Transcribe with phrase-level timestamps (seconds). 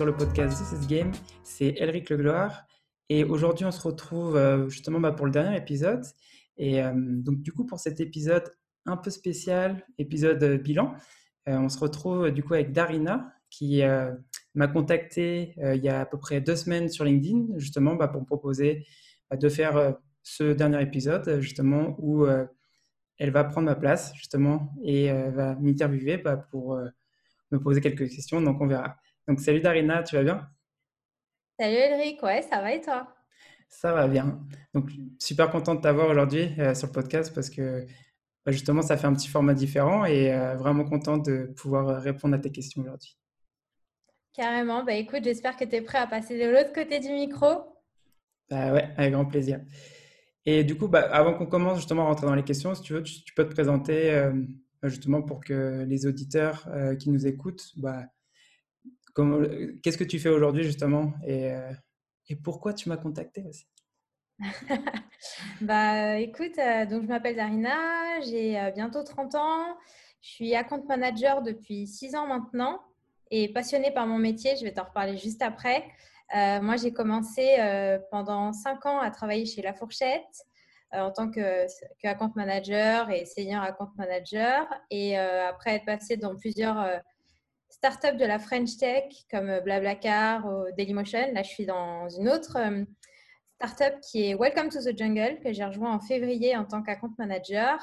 [0.00, 1.12] sur le podcast This is Game.
[1.42, 2.64] C'est Elric Legloire.
[3.10, 6.06] Et aujourd'hui, on se retrouve euh, justement bah, pour le dernier épisode.
[6.56, 8.50] Et euh, donc, du coup, pour cet épisode
[8.86, 10.94] un peu spécial, épisode euh, bilan,
[11.46, 13.82] on se retrouve du coup avec Darina qui
[14.54, 18.22] m'a contacté il y a à peu près deux semaines sur LinkedIn, justement bah, pour
[18.22, 18.86] me proposer
[19.28, 22.26] bah, de faire ce dernier épisode, justement, où
[23.18, 26.80] elle va prendre ma place, justement, et va m'interviewer pour
[27.50, 28.40] me poser quelques questions.
[28.40, 28.96] Donc, on verra.
[29.30, 30.50] Donc, salut Darina, tu vas bien?
[31.56, 33.14] Salut Elric, ouais, ça va et toi?
[33.68, 34.40] Ça va bien.
[34.74, 37.86] Donc, super content de t'avoir aujourd'hui euh, sur le podcast parce que
[38.44, 41.98] bah, justement, ça fait un petit format différent et euh, vraiment content de pouvoir euh,
[42.00, 43.16] répondre à tes questions aujourd'hui.
[44.32, 44.82] Carrément.
[44.82, 47.46] Bah, écoute, j'espère que tu es prêt à passer de l'autre côté du micro.
[48.50, 49.60] Bah, ouais, avec grand plaisir.
[50.44, 52.94] Et du coup, bah, avant qu'on commence justement à rentrer dans les questions, si tu
[52.94, 54.28] veux, tu, peux te présenter
[54.82, 56.66] justement pour que les auditeurs
[56.98, 58.06] qui nous écoutent bah,
[59.82, 61.12] Qu'est-ce que tu fais aujourd'hui justement?
[61.26, 61.72] Et, euh,
[62.44, 63.66] pourquoi tu m'as contacté aussi?
[65.60, 69.76] Bah, écoute, euh, donc je m'appelle Darina, j'ai euh, bientôt 30 ans,
[70.22, 72.80] je suis account manager depuis 6 ans maintenant
[73.30, 75.84] et passionnée par mon métier, je vais t'en reparler juste après.
[76.62, 77.58] moi, j'ai commencé
[78.10, 80.46] pendant 5 ans à travailler chez La Fourchette
[80.92, 81.66] en tant que,
[82.02, 87.02] que, account manager et senior account manager et après être passée dans plusieurs
[87.70, 91.32] start-up de la French Tech comme euh, Blablacar ou Dailymotion.
[91.32, 92.84] Là, je suis dans une autre euh,
[93.54, 97.14] start-up qui est Welcome to the Jungle, que j'ai rejoint en février en tant qu'account
[97.18, 97.78] manager.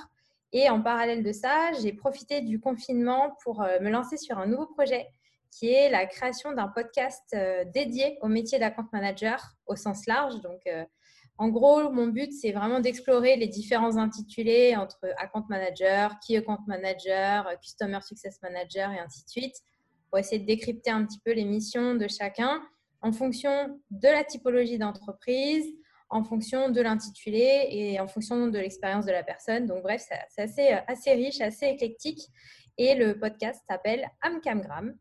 [0.54, 4.46] Et en parallèle de ça, j'ai profité du confinement pour euh, me lancer sur un
[4.46, 5.08] nouveau projet
[5.52, 7.36] qui est la création d'un podcast
[7.74, 10.40] dédié au métier d'account manager au sens large.
[10.42, 10.62] Donc,
[11.38, 16.60] en gros, mon but, c'est vraiment d'explorer les différents intitulés entre account manager, key account
[16.68, 19.56] manager, customer success manager et ainsi de suite
[20.10, 22.62] pour essayer de décrypter un petit peu les missions de chacun
[23.02, 25.66] en fonction de la typologie d'entreprise,
[26.10, 29.66] en fonction de l'intitulé et en fonction de l'expérience de la personne.
[29.66, 32.22] Donc bref, c'est assez, assez riche, assez éclectique.
[32.78, 34.94] Et le podcast s'appelle Amcamgram.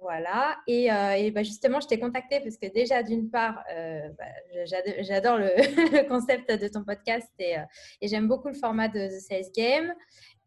[0.00, 0.58] Voilà.
[0.66, 4.64] Et, euh, bah, justement, je t'ai contacté parce que déjà, d'une part, euh, bah,
[5.00, 7.62] j'adore le, concept de ton podcast et, euh,
[8.00, 9.92] et j'aime beaucoup le format de The Sales Game.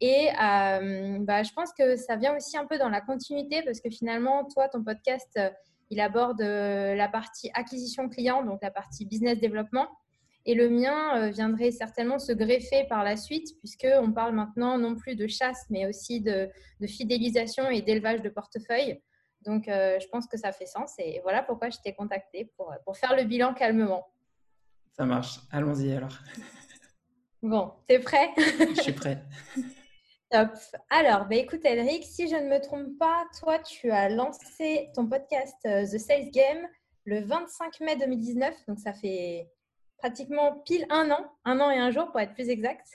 [0.02, 3.90] Et bah, je pense que ça vient aussi un peu dans la continuité parce que
[3.90, 5.40] finalement, toi, ton podcast,
[5.90, 9.88] il aborde la partie acquisition client, donc la partie business développement.
[10.46, 15.16] Et le mien viendrait certainement se greffer par la suite, puisqu'on parle maintenant non plus
[15.16, 16.50] de chasse, mais aussi de,
[16.86, 19.02] fidélisation et d'élevage de portefeuille.
[19.46, 20.94] Donc, je pense que ça fait sens.
[20.98, 24.08] Et voilà pourquoi je t'ai contacté pour, pour faire le bilan calmement.
[24.92, 25.40] Ça marche.
[25.52, 26.18] Allons-y alors.
[27.42, 28.32] Bon, t'es prêt?
[28.38, 29.24] Je suis prêt.
[30.32, 30.50] Top.
[30.90, 35.08] Alors, bah, écoute, Elric, si je ne me trompe pas, toi, tu as lancé ton
[35.08, 36.68] podcast euh, The Sales Game
[37.04, 38.56] le 25 mai 2019.
[38.68, 39.48] Donc, ça fait
[40.00, 42.88] pratiquement pile un an, un an et un jour pour être plus exact.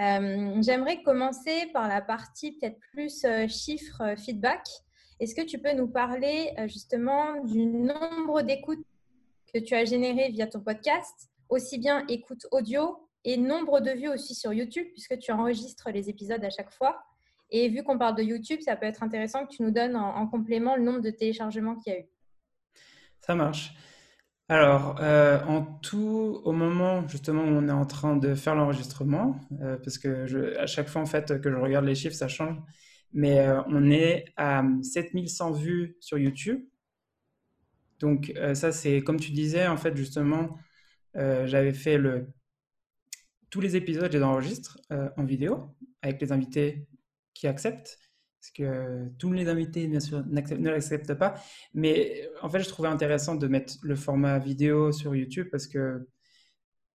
[0.00, 4.66] Euh, j'aimerais commencer par la partie peut-être plus euh, chiffres, feedback.
[5.20, 8.84] Est-ce que tu peux nous parler justement du nombre d'écoutes
[9.52, 14.08] que tu as généré via ton podcast, aussi bien écoute audio et nombre de vues
[14.08, 17.02] aussi sur YouTube, puisque tu enregistres les épisodes à chaque fois?
[17.50, 20.26] Et vu qu'on parle de YouTube, ça peut être intéressant que tu nous donnes en,
[20.26, 22.04] complément le nombre de téléchargements qu'il y a eu.
[23.20, 23.74] Ça marche.
[24.50, 29.36] Alors, euh, en tout, au moment justement où on est en train de faire l'enregistrement,
[29.60, 32.56] euh, parce que à chaque fois en fait que je regarde les chiffres, ça change,
[33.12, 36.64] mais euh, on est à 7100 vues sur YouTube.
[38.00, 40.56] Donc ça, c'est comme tu disais, en fait, justement,
[41.14, 42.28] j'avais fait le
[43.50, 46.86] tous les épisodes, je les enregistre euh, en vidéo avec les invités
[47.34, 47.98] qui acceptent.
[48.40, 51.34] Parce que tous les invités, bien sûr, ne l'acceptent pas.
[51.74, 55.66] Mais euh, en fait, je trouvais intéressant de mettre le format vidéo sur YouTube parce
[55.66, 56.06] que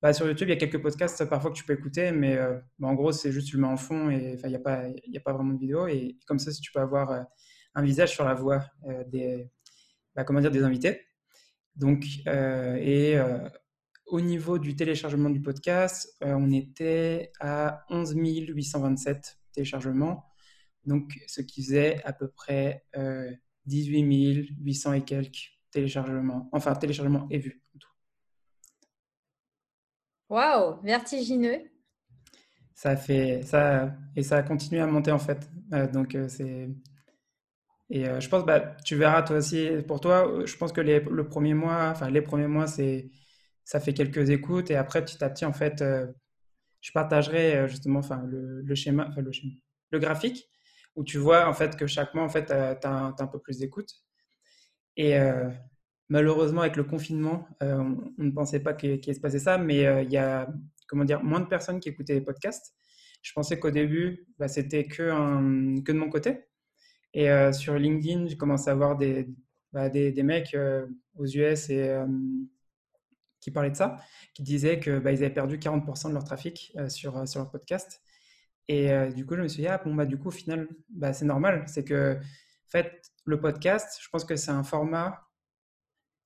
[0.04, 2.60] bah, sur YouTube, il y a quelques podcasts parfois que tu peux écouter, mais euh,
[2.78, 4.84] bah, en gros, c'est juste tu le mets en fond et il n'y a, pas,
[4.84, 5.88] a pas vraiment de vidéo.
[5.88, 7.26] Et comme ça, si tu peux avoir
[7.74, 8.64] un visage sur la voix
[9.08, 9.50] des,
[10.16, 11.02] bah, des invités.
[11.76, 13.18] Donc, et
[14.14, 20.26] au niveau du téléchargement du podcast, euh, on était à 11 827 téléchargements,
[20.86, 22.86] donc ce qui faisait à peu près
[23.66, 27.64] 18 euh, 800 et quelques téléchargements, enfin téléchargements et vues.
[30.34, 31.62] Waouh, vertigineux.
[32.74, 35.48] Ça fait ça et ça a continué à monter en fait.
[35.74, 36.70] Euh, donc c'est
[37.92, 40.44] et je pense bah tu verras toi aussi pour toi.
[40.44, 43.12] Je pense que les, le premier mois, enfin les premiers mois c'est
[43.64, 46.08] ça fait quelques écoutes et après petit à petit en fait euh,
[46.82, 49.54] je partagerai euh, justement le, schéma le schéma
[49.92, 50.50] le graphique
[50.96, 53.60] où tu vois en fait que chaque mois en fait tu as, un peu plus
[53.60, 53.92] d'écoute
[54.98, 55.16] Et
[56.10, 60.12] malheureusement, avec le confinement, on, ne pensait pas qu'il allait se passer ça, mais il
[60.12, 60.48] y a
[60.94, 62.76] comment dire, moins de personnes qui écoutaient les podcasts.
[63.24, 66.46] Je pensais qu'au début, bah, c'était que, de mon côté.
[67.14, 69.28] Et sur LinkedIn, j'ai commencé à voir des,
[69.72, 70.56] bah, des, mecs
[71.16, 72.00] aux US et,
[73.40, 73.98] qui parlaient de ça,
[74.36, 78.02] qui disaient qu'ils bah, avaient perdu 40% de leur trafic sur, sur leur podcast.
[78.68, 81.14] Et du coup, je me suis dit, ah bon, bah, du coup, au final, bah,
[81.14, 81.64] c'est normal.
[81.68, 85.22] C'est que, en fait, le podcast, je pense que c'est un format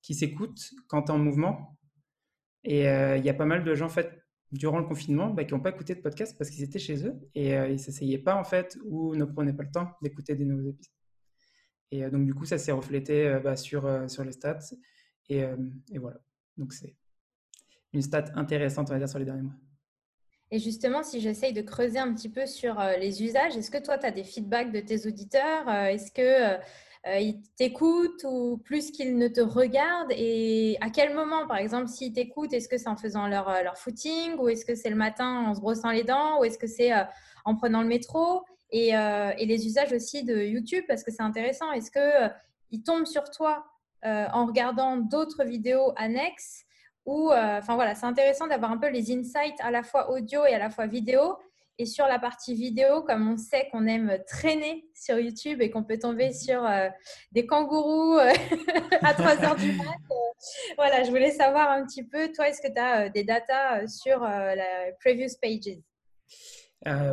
[0.08, 1.76] qui s'écoute quand tu es en mouvement.
[2.64, 4.10] Et il y a pas mal de gens, en fait,
[4.52, 7.14] durant le confinement, bah, qui n'ont pas écouté de podcast parce qu'ils étaient chez eux
[7.34, 10.46] et ils ne s'essayaient pas, en fait, ou ne prenaient pas le temps d'écouter des
[10.46, 10.94] nouveaux épisodes.
[11.90, 14.60] Et donc, du coup, ça s'est reflété bah, sur, sur les stats.
[15.28, 15.40] Et,
[15.92, 16.18] et voilà.
[16.56, 16.96] Donc, c'est
[17.92, 19.56] une stat intéressante, on va dire, sur les derniers mois.
[20.50, 23.98] Et justement, si j'essaye de creuser un petit peu sur les usages, est-ce que toi,
[23.98, 25.68] tu as des feedbacks de tes auditeurs?
[25.68, 26.58] Est-ce que
[27.06, 30.12] euh, ils t'écoutent ou plus qu'ils ne te regardent?
[30.12, 33.62] Et à quel moment, par exemple, s'ils t'écoutent, est-ce que c'est en faisant leur, euh,
[33.62, 36.58] leur footing ou est-ce que c'est le matin en se brossant les dents ou est-ce
[36.58, 37.04] que c'est euh,
[37.44, 38.44] en prenant le métro?
[38.70, 41.72] Et, et, les usages aussi de YouTube parce que c'est intéressant.
[41.72, 42.30] Est-ce que
[42.70, 43.64] ils tombent sur toi
[44.04, 46.66] en regardant d'autres vidéos annexes
[47.06, 50.52] ou enfin voilà, c'est intéressant d'avoir un peu les insights à la fois audio et
[50.52, 51.38] à la fois vidéo
[51.78, 55.84] et sur la partie vidéo, comme on sait qu'on aime traîner sur YouTube et qu'on
[55.84, 56.88] peut tomber sur euh,
[57.30, 58.32] des kangourous euh,
[59.02, 60.14] à 3 heures du mat, euh,
[60.76, 64.20] voilà, je voulais savoir un petit peu, toi, est-ce que tu as des datas sur
[64.20, 65.78] la previous pages?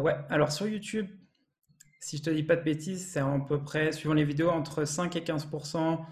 [0.01, 1.07] Ouais, alors sur YouTube,
[1.99, 4.85] si je te dis pas de bêtises, c'est à peu près, suivant les vidéos, entre
[4.85, 6.05] 5 et 15%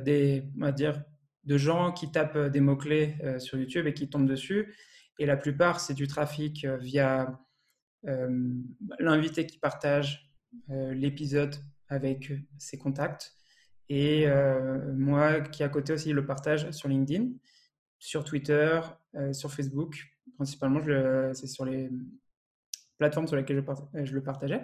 [0.00, 1.02] des, on va dire,
[1.44, 4.74] de gens qui tapent des mots-clés sur YouTube et qui tombent dessus.
[5.20, 7.38] Et la plupart, c'est du trafic via
[8.98, 10.32] l'invité qui partage
[10.70, 11.54] euh, l'épisode
[11.88, 13.34] avec ses contacts
[13.88, 17.30] et euh, moi qui à côté aussi le partage sur LinkedIn,
[17.98, 18.80] sur Twitter,
[19.32, 20.06] sur Facebook.
[20.36, 20.80] Principalement,
[21.32, 21.90] c'est sur les
[22.98, 23.64] plateformes sur lesquelles
[23.94, 24.62] je, le partageais.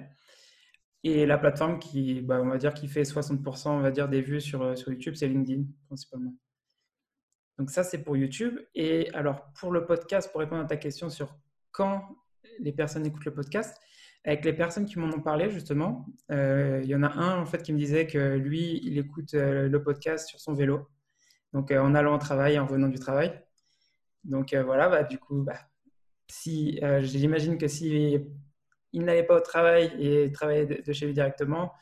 [1.04, 4.20] Et la plateforme qui, bah, on va dire, qui fait 60% on va dire, des
[4.20, 6.34] vues sur, sur YouTube, c'est LinkedIn principalement.
[7.58, 8.58] Donc ça, c'est pour YouTube.
[8.74, 11.36] Et alors, pour le podcast, pour répondre à ta question sur
[11.70, 12.04] quand
[12.58, 13.76] les personnes écoutent le podcast.
[14.24, 17.46] Avec les personnes qui m'en ont parlé, justement, euh, il y en a un en
[17.46, 20.88] fait qui me disait que lui, il écoute euh, le podcast sur son vélo,
[21.52, 23.32] donc euh, en allant au travail, en revenant du travail.
[24.22, 25.58] Donc voilà, bah, du coup, bah,
[26.28, 28.16] si j'imagine que si
[28.92, 31.72] il n'allait pas au travail et travaillait de, chez lui directement,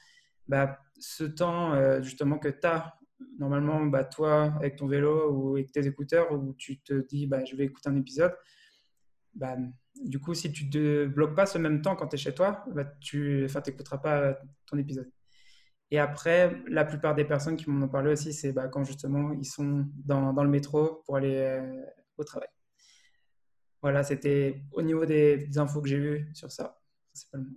[0.49, 2.95] bah, ce temps justement que tu as
[3.39, 7.45] normalement, bah, toi, avec ton vélo ou avec tes écouteurs, où tu te dis, bah,
[7.45, 8.35] je vais écouter un épisode,
[9.35, 9.57] bah,
[10.05, 12.65] du coup, si tu ne bloques pas ce même temps quand tu es chez toi,
[12.75, 15.11] bah, tu n'écouteras pas ton épisode.
[15.91, 19.33] Et après, la plupart des personnes qui m'en ont parlé aussi, c'est bah, quand justement
[19.33, 21.83] ils sont dans, dans le métro pour aller euh,
[22.17, 22.49] au travail.
[23.83, 27.51] Voilà, c'était au niveau des, infos que j'ai eues sur ça, principalement.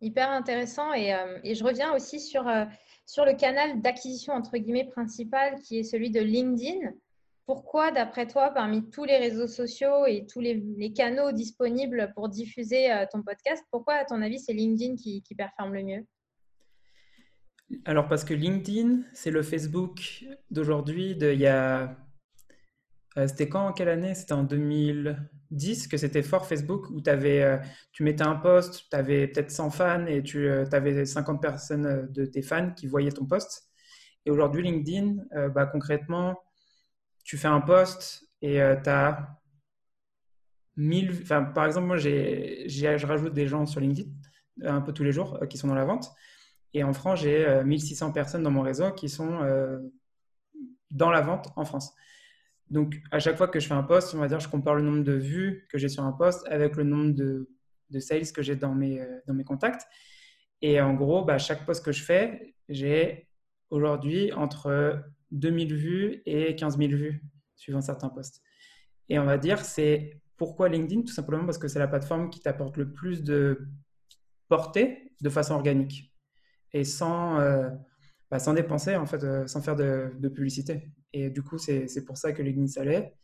[0.00, 0.92] Hyper intéressant.
[0.92, 2.64] Et, euh, et, je reviens aussi sur, euh,
[3.06, 6.90] sur le canal d'acquisition, entre guillemets, principal, qui est celui de LinkedIn.
[7.46, 12.90] Pourquoi, d'après toi, parmi tous les réseaux sociaux et tous les, canaux disponibles pour diffuser
[12.90, 16.06] euh, ton podcast, pourquoi, à ton avis, c'est LinkedIn qui, performe le mieux?
[17.84, 21.16] Alors, parce que LinkedIn, c'est le Facebook d'aujourd'hui.
[21.20, 21.94] Il y a...
[23.18, 24.14] Euh, c'était quand, en quelle année?
[24.14, 27.58] C'était en 2010 que c'était fort Facebook où avais, euh,
[27.92, 32.24] tu mettais un post, tu avais peut-être 100 fans et tu avais 50 personnes de
[32.24, 33.68] tes fans qui voyaient ton post.
[34.24, 35.16] Et aujourd'hui, LinkedIn,
[35.50, 36.34] bah, concrètement,
[37.24, 39.40] tu fais un post et tu as
[40.76, 41.20] 1000.
[41.22, 44.10] Enfin, par exemple, moi, je rajoute des gens sur LinkedIn
[44.62, 46.12] un peu tous les jours euh, qui sont dans la vente.
[46.72, 49.78] Et en France, j'ai 1600 euh, personnes dans mon réseau qui sont euh,
[50.90, 51.94] dans la vente en France.
[52.70, 54.82] Donc, à chaque fois que je fais un post, on va dire, je compare le
[54.82, 57.48] nombre de vues que j'ai sur un post avec le nombre de,
[57.90, 59.86] de sales que j'ai dans mes, dans contacts.
[60.62, 63.28] Et en gros, bah, chaque post que je fais, j'ai
[63.70, 65.04] aujourd'hui entre
[65.34, 67.22] 2000 vues et 15 000 vues,
[67.56, 68.40] suivant certains posts.
[69.08, 71.02] Et on va dire, c'est pourquoi LinkedIn?
[71.02, 73.68] Tout simplement parce que c'est la plateforme qui t'apporte le plus de
[74.48, 76.12] portée de façon organique
[76.72, 77.68] et sans, euh,
[78.30, 80.90] bah, sans dépenser, en fait, euh, sans faire de, publicité.
[81.12, 83.14] Et du coup, c'est pour ça que LinkedIn s'allait.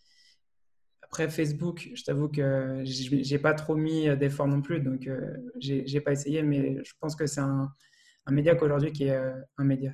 [1.02, 6.00] Après, Facebook, je t'avoue que j'ai pas trop mis d'efforts non plus, donc euh, j'ai
[6.00, 7.73] pas essayé, mais je pense que c'est un,
[8.26, 9.17] un média qu'aujourd'hui qui est
[9.59, 9.93] un média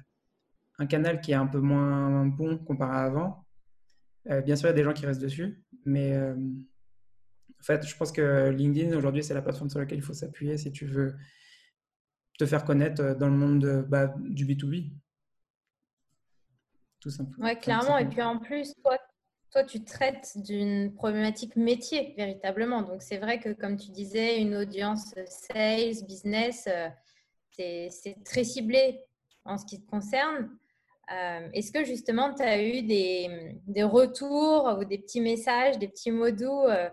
[0.78, 3.47] un canal qui est un peu moins bon comparé à avant.
[4.30, 7.87] Euh, bien sûr, il y a des gens qui restent dessus, mais euh, en fait,
[7.87, 10.87] je pense que LinkedIn aujourd'hui, c'est la plateforme sur laquelle il faut s'appuyer si tu
[10.87, 11.16] veux
[12.38, 14.92] te faire connaître euh, dans le monde bah, du B2B.
[17.00, 17.45] tout simplement.
[17.45, 17.99] Ouais, clairement.
[17.99, 18.99] Et puis en plus, toi,
[19.52, 22.83] toi, tu traites d'une problématique métier véritablement.
[22.83, 26.68] Donc c'est vrai que comme tu disais, une audience sales, business,
[27.56, 29.00] c'est très ciblé
[29.45, 30.50] en ce qui te concerne.
[31.12, 36.10] Euh, est-ce que justement tu as eu des, retours ou des petits messages, des petits
[36.10, 36.90] mots doux euh,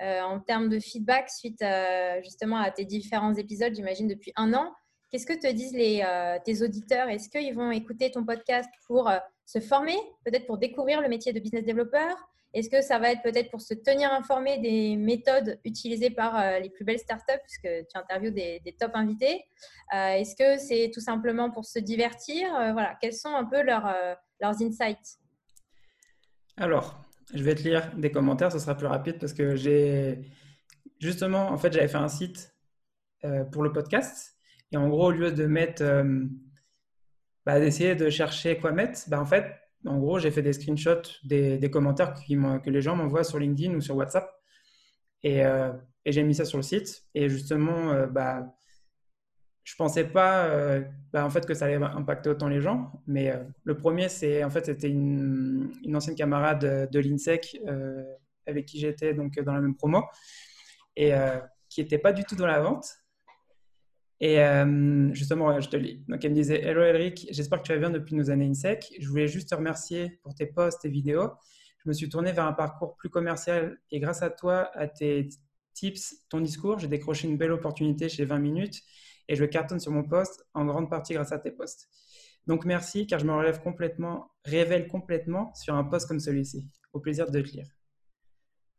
[0.00, 1.64] en termes de feedback suite
[2.22, 4.72] justement à tes différents épisodes, j'imagine depuis un an?
[5.10, 6.04] Qu'est-ce que te disent les,
[6.44, 7.08] tes auditeurs?
[7.08, 9.10] Est-ce qu'ils vont écouter ton podcast pour
[9.46, 12.12] se former, peut-être pour découvrir le métier de business developer?
[12.56, 16.58] Est-ce que ça va être peut-être pour se tenir informé des méthodes utilisées par euh,
[16.58, 19.44] les plus belles startups, puisque tu interviews des, top invités
[19.92, 23.60] euh, Est-ce que c'est tout simplement pour se divertir euh, Voilà, quels sont un peu
[23.62, 23.94] leurs,
[24.40, 25.18] leurs insights?
[26.56, 26.98] Alors,
[27.34, 30.22] je vais te lire des commentaires, ce sera plus rapide parce que j'ai
[30.98, 32.56] justement, en fait, j'avais fait un site
[33.52, 34.34] pour le podcast.
[34.72, 35.84] Et en gros, au lieu de mettre
[37.44, 39.44] bah, d'essayer de chercher quoi mettre, bah, en fait,
[39.86, 43.80] en gros, j'ai fait des screenshots des, commentaires que les gens m'envoient sur LinkedIn ou
[43.80, 44.30] sur WhatsApp.
[45.22, 45.72] Et, euh,
[46.04, 47.04] j'ai mis ça sur le site.
[47.14, 48.46] Et justement, euh, bah,
[49.64, 52.92] je pensais pas euh, bah, en fait, que ça allait impacter autant les gens.
[53.06, 53.32] Mais
[53.64, 57.60] le premier, c'est en fait, c'était une, ancienne camarade de l'INSEC
[58.46, 60.04] avec qui j'étais dans la même promo
[60.94, 61.12] et
[61.68, 62.86] qui n'était pas du tout dans la vente
[64.20, 66.02] et euh, justement, je te lis.
[66.08, 68.94] Donc, elle me disait Hello Elric, j'espère que tu vas bien depuis nos années INSEC.
[68.98, 71.30] Je voulais juste te remercier pour tes posts et vidéos.
[71.84, 75.28] Je me suis tourné vers un parcours plus commercial et grâce à toi, à tes
[75.74, 78.80] tips, ton discours, j'ai décroché une belle opportunité chez 20 minutes
[79.28, 81.88] et je cartonne sur mon poste en grande partie grâce à tes posts.
[82.46, 86.66] Donc, merci car je me relève complètement, révèle complètement sur un post comme celui-ci.
[86.92, 87.66] Au plaisir de te lire.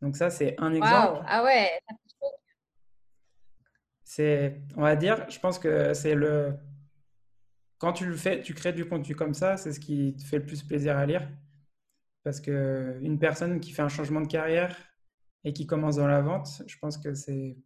[0.02, 1.22] Donc, ça, c'est un exemple.
[1.28, 1.70] Ah ouais,
[4.76, 6.54] on va dire, je pense que c'est le.
[7.78, 10.40] Quand tu le fais, tu crées du contenu comme ça, c'est ce qui te fait
[10.40, 11.30] le plus plaisir à lire.
[12.24, 14.76] Parce qu'une personne qui fait un changement de carrière
[15.44, 17.58] et qui commence dans la vente, je pense que c'est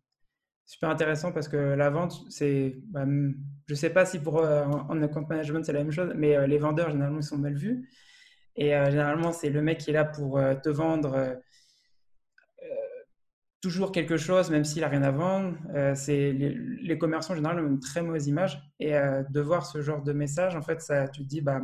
[0.66, 2.76] super intéressant parce que la vente, c'est.
[2.90, 6.14] Bah, je ne sais pas si pour euh, en account management c'est la même chose,
[6.16, 7.90] mais euh, les vendeurs, généralement, ils sont mal vus.
[8.56, 11.38] Et euh, généralement, c'est le mec qui est là pour te vendre
[13.62, 15.56] toujours quelque chose, même s'il n'a rien à vendre.
[15.76, 18.62] Euh, c'est les, commerçants en général ont une très mauvaise image.
[18.80, 21.62] Et euh, de voir ce genre de message, en fait, ça, tu te dis bah,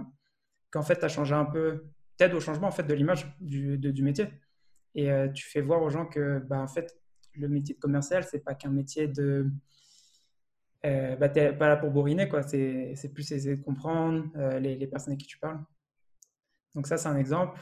[0.72, 1.86] qu'en fait, tu as changé un peu,
[2.18, 4.28] peut-être au changement en fait, de l'image du, métier.
[4.94, 6.96] Et euh, tu fais voir aux gens que bah, en fait,
[7.34, 9.50] le métier de commercial, c'est pas qu'un métier de.
[10.84, 12.44] bah, tu n'es pas là pour bourriner, quoi.
[12.44, 15.60] C'est, plus essayer de comprendre les, les, personnes avec qui tu parles.
[16.76, 17.60] Donc, ça, c'est un exemple.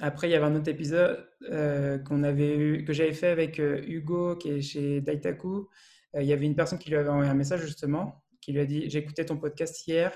[0.00, 4.50] Après, il y avait un autre épisode euh, que j'avais fait avec euh, Hugo, qui
[4.50, 5.68] est chez Daitaku.
[6.16, 8.60] Euh, il y avait une personne qui lui avait envoyé un message justement, qui lui
[8.60, 10.12] a dit écouté ton podcast hier,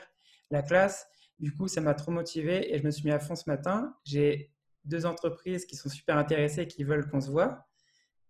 [0.51, 1.07] la classe.
[1.39, 3.95] Du coup, ça m'a trop motivé et je me suis mis à fond ce matin.
[4.05, 4.53] J'ai
[4.85, 7.65] deux entreprises qui sont super intéressées et qui veulent qu'on se voit.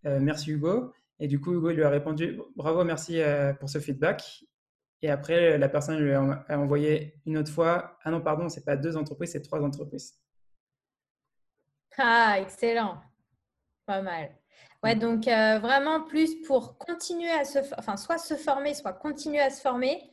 [0.04, 0.92] merci Hugo.
[1.18, 3.20] Et du coup, Hugo lui a répondu Bravo, merci
[3.60, 4.44] pour ce feedback.
[5.00, 8.76] Et après, la personne lui a envoyé une autre fois Ah non, pardon, c'est pas
[8.76, 10.18] deux entreprises, c'est trois entreprises.
[11.98, 12.98] Ah, excellent.
[13.86, 14.30] Pas mal.
[14.84, 14.98] Ouais, mm.
[14.98, 19.50] donc euh, vraiment plus pour continuer à se, enfin, soit se former, soit continuer à
[19.50, 20.10] se former,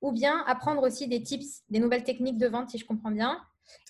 [0.00, 3.40] ou bien apprendre aussi des tips, des nouvelles techniques de vente, si je comprends bien.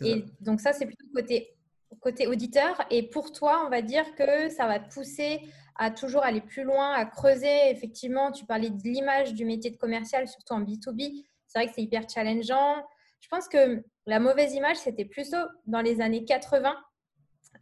[0.01, 1.55] Et donc ça, c'est plutôt côté,
[2.01, 2.81] côté auditeur.
[2.91, 5.41] Et pour toi, on va dire que ça va te pousser
[5.77, 7.71] à toujours aller plus loin, à creuser.
[7.71, 11.25] Effectivement, tu parlais de l'image du métier de commercial, surtout en B2B.
[11.47, 12.77] C'est vrai que c'est hyper challengeant.
[13.21, 16.75] Je pense que la mauvaise image, c'était plutôt dans les années 80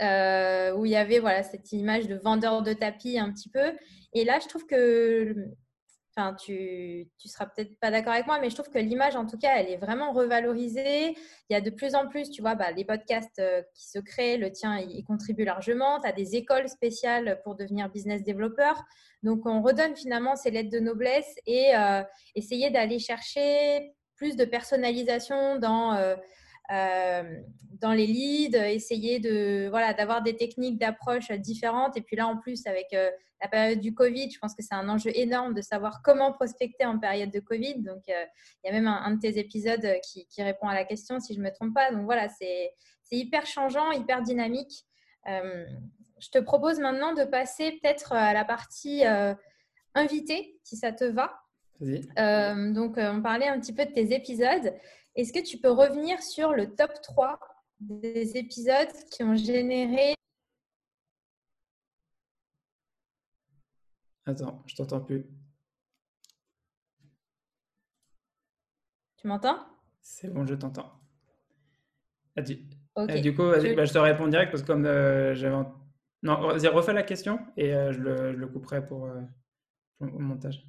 [0.03, 3.73] euh, où il y avait voilà, cette image de vendeur de tapis un petit peu.
[4.13, 5.35] Et là, je trouve que,
[6.17, 9.27] enfin, tu ne seras peut-être pas d'accord avec moi, mais je trouve que l'image, en
[9.27, 11.11] tout cas, elle est vraiment revalorisée.
[11.11, 13.99] Il y a de plus en plus, tu vois, bah, les podcasts euh, qui se
[13.99, 16.01] créent, le tien, il, contribue largement.
[16.01, 18.73] Tu as des écoles spéciales pour devenir business developer.
[19.23, 22.03] Donc, on redonne finalement ces lettres de noblesse et euh,
[22.35, 26.17] essayer d'aller chercher plus de personnalisation dans
[26.71, 31.97] dans les leads, essayer de voilà d'avoir des techniques d'approche différentes.
[31.97, 33.11] Et puis là, en plus, avec euh,
[33.43, 36.87] la période du Covid, je pense que c'est un enjeu énorme de savoir comment prospecter
[36.87, 37.83] en période de Covid.
[37.83, 38.25] Donc, euh,
[38.63, 41.41] il y a même un, de tes épisodes qui, répond à la question, si je
[41.41, 41.91] ne me trompe pas.
[41.93, 42.73] Donc voilà, c'est
[43.11, 44.87] hyper changeant, hyper dynamique.
[45.27, 49.05] je te propose maintenant de passer peut-être à la partie
[49.95, 51.39] invité, si ça te va.
[51.81, 54.73] donc, on parlait un petit peu de tes épisodes.
[55.17, 57.39] Est-ce que tu peux revenir sur le top 3
[57.81, 60.15] des épisodes qui ont généré...
[64.27, 65.27] Attends, je t'entends plus.
[69.19, 69.59] Tu m'entends?
[70.01, 70.93] C'est bon, je t'entends.
[72.37, 72.57] Ah, du...
[72.57, 73.75] Coup, je...
[73.75, 73.93] Bah, je...
[73.93, 75.65] te réponds direct parce que comme j'avais...
[76.23, 79.09] Non, refais la question et je le, je, le, couperai pour,
[79.99, 80.67] pour le montage.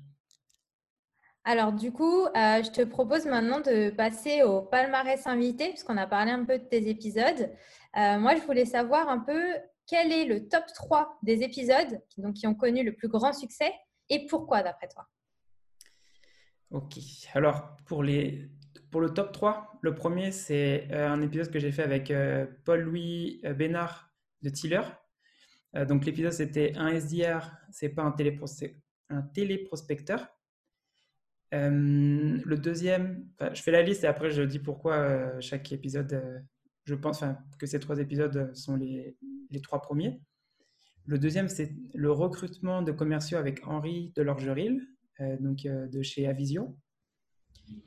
[1.48, 6.08] Alors, du coup, euh, je te propose maintenant de passer au palmarès invité, puisqu'on a
[6.08, 7.52] parlé un peu de tes épisodes.
[7.98, 9.40] Euh, moi, je voulais savoir un peu
[9.86, 13.72] quel est le top 3 des épisodes donc, qui ont connu le plus grand succès
[14.10, 15.08] et pourquoi, d'après toi?
[16.72, 16.98] Ok.
[17.36, 18.50] Alors, pour, les,
[18.90, 22.12] pour le top 3, le premier, c'est euh, un épisode que j'ai fait avec
[22.66, 24.10] Paul-Louis Bénard
[24.42, 24.82] de Tiller.
[25.76, 28.16] donc, l'épisode, c'était un SDR, c'est pas un,
[29.10, 30.35] un téléprospecteur.
[31.54, 36.14] Euh, le deuxième, je fais la liste et après je dis pourquoi euh, chaque épisode,
[36.14, 36.40] euh,
[36.86, 37.24] je pense
[37.60, 39.16] que ces trois épisodes sont les,
[39.52, 40.22] les trois premiers.
[41.06, 44.82] Le deuxième, c'est le recrutement de commerciaux avec Henri Delorgeril,
[45.40, 46.76] donc de chez Avision.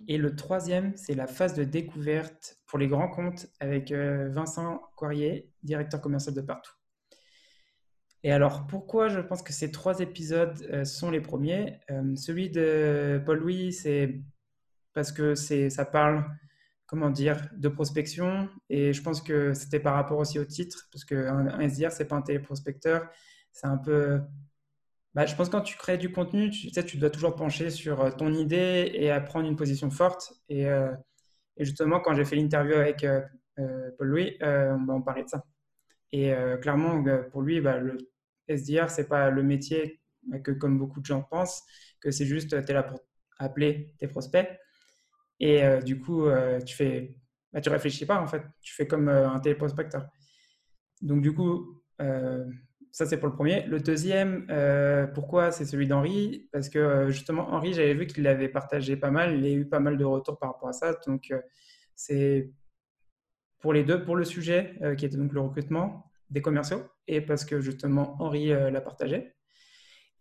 [0.07, 5.51] Et le troisième, c'est la phase de découverte pour les grands comptes avec Vincent Coirier,
[5.65, 6.78] directeur commercial de partout.
[8.25, 12.51] Et alors, pourquoi je pense que ces trois épisodes euh, sont les premiers euh, Celui
[12.51, 14.21] de Paul Louis, c'est
[14.93, 16.25] parce que ça parle,
[16.87, 18.49] comment dire, de prospection.
[18.71, 22.07] Et je pense que c'était par rapport aussi au titre, parce qu'un un SDR, c'est
[22.07, 23.09] pas un téléprospecteur.
[23.53, 24.21] C'est un peu.
[25.15, 27.71] Bah, je pense que quand tu crées du contenu, tu sais, tu dois toujours pencher
[27.71, 30.33] sur euh, ton idée et à prendre une position forte.
[30.49, 30.67] Et,
[31.59, 33.07] justement, quand j'ai fait l'interview avec
[33.99, 35.45] Paul Louis, on parlait de ça.
[36.13, 37.99] Et euh, clairement, euh, pour lui, bah, le
[38.49, 40.01] SDR, c'est pas le métier
[40.45, 41.63] que, comme beaucoup de gens pensent,
[42.01, 43.01] que c'est juste, tu es là pour
[43.39, 44.49] appeler tes prospects.
[45.41, 46.27] Et euh, du coup,
[46.67, 47.17] tu fais,
[47.53, 50.07] bah, tu réfléchis pas en fait, tu fais comme un téléprospecteur.
[51.03, 51.83] Donc du coup,
[52.91, 53.65] ça c'est pour le premier.
[53.67, 54.47] Le deuxième,
[55.15, 55.53] pourquoi?
[55.53, 59.45] C'est celui d'Henri Parce que justement, Henri, j'avais vu qu'il l'avait partagé pas mal, il
[59.47, 60.95] a eu pas mal de retours par rapport à ça.
[61.07, 61.33] Donc
[61.95, 62.51] c'est
[63.61, 67.21] pour les deux, pour le sujet euh, qui était donc le recrutement des commerciaux et
[67.21, 69.35] parce que justement Henri euh, l'a partagé.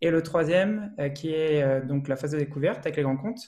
[0.00, 3.42] Et le troisième euh, qui est donc la phase de découverte avec les grands comptes.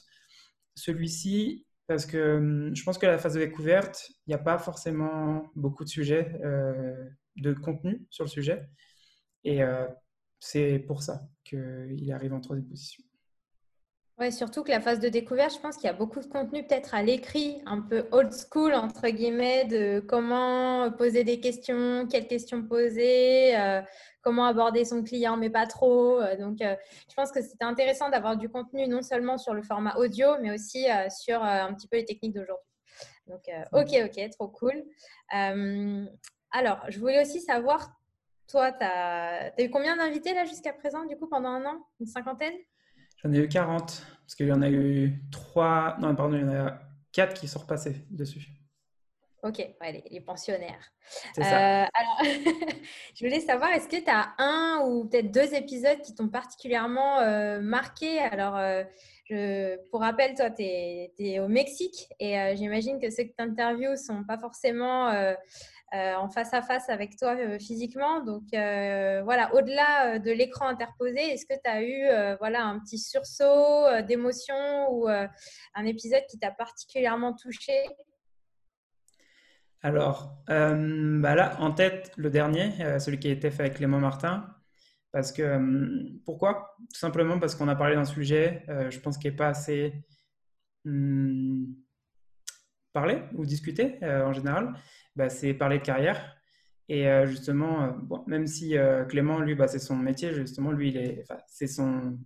[0.75, 4.57] Celui-ci, parce que hum, je pense que la phase de découverte, il n'y a pas
[4.57, 6.33] forcément beaucoup de sujets,
[7.37, 8.69] de contenu sur le sujet.
[9.43, 9.61] Et
[10.39, 13.03] c'est pour ça qu'il arrive en troisième position.
[14.21, 16.63] Ouais, surtout que la phase de découverte, je pense qu'il y a beaucoup de contenu
[16.63, 22.27] peut-être à l'écrit, un peu old school, entre guillemets, de comment poser des questions, quelles
[22.27, 23.81] questions poser, euh,
[24.21, 26.21] comment aborder son client, mais pas trop.
[26.21, 26.75] Euh, donc, euh,
[27.09, 30.53] je pense que c'était intéressant d'avoir du contenu non seulement sur le format audio, mais
[30.53, 32.69] aussi sur un petit peu les techniques d'aujourd'hui.
[33.25, 34.83] Donc, ok, ok, trop cool.
[35.31, 37.89] alors, je voulais aussi savoir,
[38.47, 41.87] toi, tu as, as, eu combien d'invités là jusqu'à présent, du coup, pendant un an?
[41.99, 42.53] Une cinquantaine?
[43.23, 46.43] J'en ai eu 40, parce qu'il y en a eu 3, non, pardon, il y
[46.43, 46.79] en a
[47.11, 48.47] 4 qui sont repassés dessus.
[49.43, 49.57] Ok,
[50.11, 50.91] les, pensionnaires.
[51.33, 51.83] C'est ça.
[51.83, 52.33] Euh, alors,
[53.15, 57.19] je voulais savoir, est-ce que tu as un ou peut-être deux épisodes qui t'ont particulièrement
[57.19, 58.19] euh, marqué?
[58.19, 58.83] Alors, euh,
[59.29, 63.91] je, pour rappel, toi, tu es, au Mexique et j'imagine que ceux que tu interviews
[63.91, 65.11] ne sont pas forcément
[65.93, 68.23] euh, en face à face avec toi euh, physiquement.
[68.23, 72.97] Donc euh, voilà, au-delà de l'écran interposé, est-ce que tu as eu voilà, un petit
[72.97, 74.55] sursaut d'émotion
[74.89, 77.73] ou un épisode qui t'a particulièrement touché?
[79.83, 84.47] Alors, bah là, en tête, le dernier, celui qui a été fait avec Clément Martin.
[85.11, 85.59] Parce que,
[86.23, 86.77] pourquoi?
[86.93, 89.93] Tout simplement parce qu'on a parlé d'un sujet, je pense, qui n'est pas assez
[90.85, 91.65] hmm,
[92.93, 94.73] parlé ou discuté en général.
[95.15, 96.41] Bah, c'est parler de carrière.
[96.91, 100.93] Et euh, justement, euh, même si euh, Clément, lui, bah, c'est son métier, justement, lui,
[101.47, 102.19] c'est son,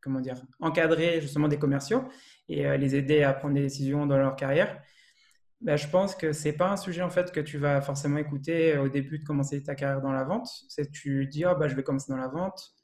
[0.00, 2.04] comment dire, encadrer justement des commerciaux
[2.48, 4.80] et les aider à prendre des décisions dans leur carrière.
[5.60, 8.78] Bah, je pense que c'est pas un sujet en fait que tu vas forcément écouter
[8.78, 10.48] au début de commencer ta carrière dans la vente.
[10.68, 12.74] C'est tu dis oh, je vais commencer dans la vente,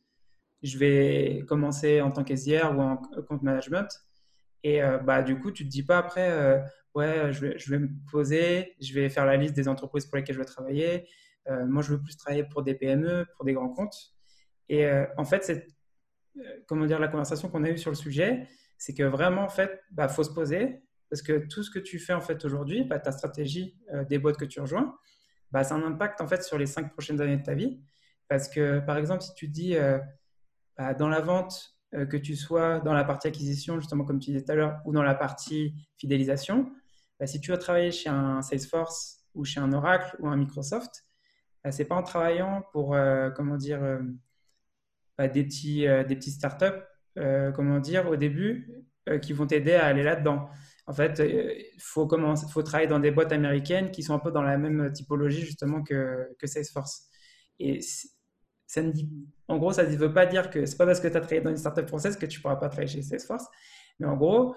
[0.63, 3.89] je vais commencer en tant qu'SDR ou en compte management.
[4.63, 6.63] Et bah du coup tu te dis pas après
[6.95, 10.17] ouais, je vais, je vais, me poser, je vais faire la liste des entreprises pour
[10.17, 11.09] lesquelles je veux travailler.
[11.49, 14.15] Euh, moi, je veux plus travailler pour des PME, pour des grands comptes.
[14.69, 15.67] Et euh, en fait, c'est
[16.39, 19.49] euh, comment dire la conversation qu'on a eue sur le sujet, c'est que vraiment, en
[19.49, 22.85] fait, bah, faut se poser parce que tout ce que tu fais en fait aujourd'hui,
[22.85, 23.77] bah, ta stratégie
[24.09, 24.97] des boîtes que tu rejoins,
[25.51, 27.83] bah, ça a un impact en fait sur les cinq prochaines années de ta vie.
[28.29, 29.75] Parce que, par exemple, si tu dis
[30.77, 34.45] bah, dans la vente, que tu sois dans la partie acquisition, justement comme tu disais
[34.45, 36.71] tout à l'heure, ou dans la partie fidélisation,
[37.21, 41.05] bah, si tu veux travailler chez un Salesforce ou chez un Oracle ou un Microsoft,
[41.63, 44.01] bah, c'est pas en travaillant pour, euh, comment dire, euh,
[45.19, 46.83] bah, des, petits, euh, des petits startups,
[47.55, 48.87] comment dire, au début,
[49.21, 50.49] qui vont t'aider à aller là-dedans.
[50.87, 51.23] En fait,
[51.79, 52.09] faut,
[52.51, 55.83] faut travailler dans des boîtes américaines qui sont un peu dans la même typologie justement
[55.83, 57.09] que, que Salesforce.
[57.59, 57.81] Et
[58.71, 59.11] ça ne dit,
[59.49, 61.41] en gros, ça ne veut pas dire que c'est pas parce que tu as travaillé
[61.41, 63.45] dans une startup française que tu pourras pas travailler chez Salesforce.
[63.99, 64.55] Mais en gros,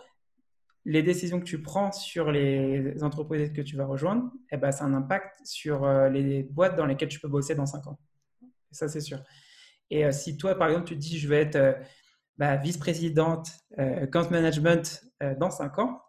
[0.86, 4.94] les décisions que tu prends sur les entreprises que tu vas rejoindre, eh ben, un
[4.94, 8.00] impact sur euh, les boîtes dans lesquelles tu peux bosser dans 5 ans.
[8.70, 9.20] Ça, c'est sûr.
[9.90, 11.74] Et euh, si toi, par exemple, tu te dis, je vais être euh,
[12.38, 13.50] bah, vice-présidente,
[13.80, 15.04] account management
[15.40, 16.04] dans 5 ans,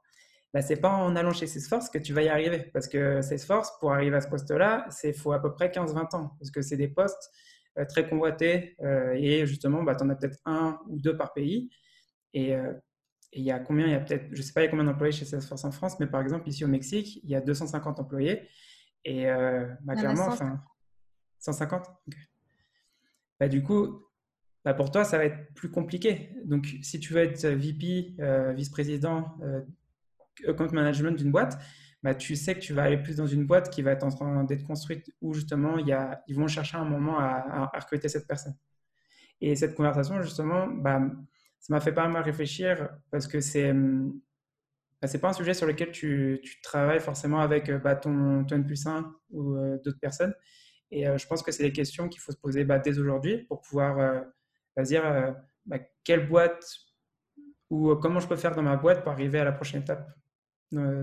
[0.53, 2.71] bah, ce n'est pas en allant chez Salesforce que tu vas y arriver.
[2.75, 6.37] Parce que Salesforce, pour arriver à ce poste-là, il faut à peu près 15-20 ans.
[6.39, 7.31] Parce que c'est des postes
[7.89, 8.77] très convoités.
[9.17, 11.71] et justement, bah, tu en as peut-être un ou deux par pays.
[12.33, 12.55] Et
[13.35, 14.67] et il y a combien Il y a peut-être, je ne sais pas, il y
[14.69, 17.35] a combien d'employés chez Salesforce en France, mais par exemple, ici au Mexique, il y
[17.35, 18.49] a 250 employés.
[19.05, 20.63] Et euh, bah, clairement, enfin,
[21.41, 21.91] 150
[23.41, 24.07] bah, Du coup,
[24.65, 26.31] bah, pour toi, ça va être plus compliqué.
[26.45, 29.63] Donc, si tu veux être VP, euh, vice-président, euh,
[30.47, 31.59] account management d'une boîte,
[32.05, 34.11] bah, tu sais que tu vas aller plus dans une boîte qui va être en
[34.11, 38.29] train d'être construite où justement, y a, ils vont chercher un moment à, recruter cette
[38.29, 38.55] personne.
[39.41, 41.01] Et cette conversation, justement, bah,
[41.61, 44.21] ça m'a fait pas mal réfléchir parce que c'est hum,
[45.01, 48.45] bah, c'est pas un sujet sur lequel tu, tu travailles forcément avec euh, bah, ton,
[48.45, 50.35] ton N plus 1 ou euh, d'autres personnes.
[50.91, 53.63] Et euh, je pense que c'est des questions qu'il faut se poser dès aujourd'hui pour
[53.63, 54.25] pouvoir
[54.77, 55.35] bah, dire
[56.05, 56.65] quelle boîte
[57.71, 60.07] ou comment je peux faire dans ma boîte pour arriver à la prochaine étape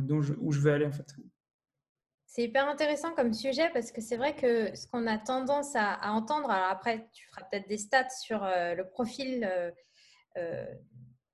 [0.02, 1.16] dont où je veux aller en fait.
[2.26, 6.00] C'est hyper intéressant comme sujet parce que c'est vrai que ce qu'on a tendance à,
[6.14, 9.50] entendre, alors après tu feras peut-être des stats sur le profil
[10.38, 10.66] euh,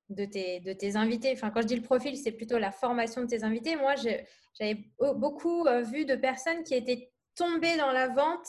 [0.09, 1.33] de, tes, invités.
[1.33, 3.75] Enfin, quand je dis le profil, c'est plutôt la formation de tes invités.
[3.75, 8.47] Moi, j'avais beaucoup euh, vu de personnes qui étaient tombées dans la vente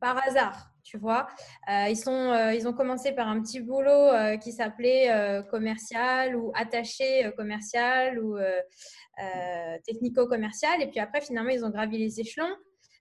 [0.00, 1.26] par hasard, tu vois.
[1.70, 7.30] Euh, ils, sont, ils ont commencé par un petit boulot qui s'appelait commercial ou attaché
[7.36, 8.38] commercial ou
[9.84, 10.80] technico-commercial.
[10.82, 12.54] Et puis après, finalement, ils ont gravi les échelons.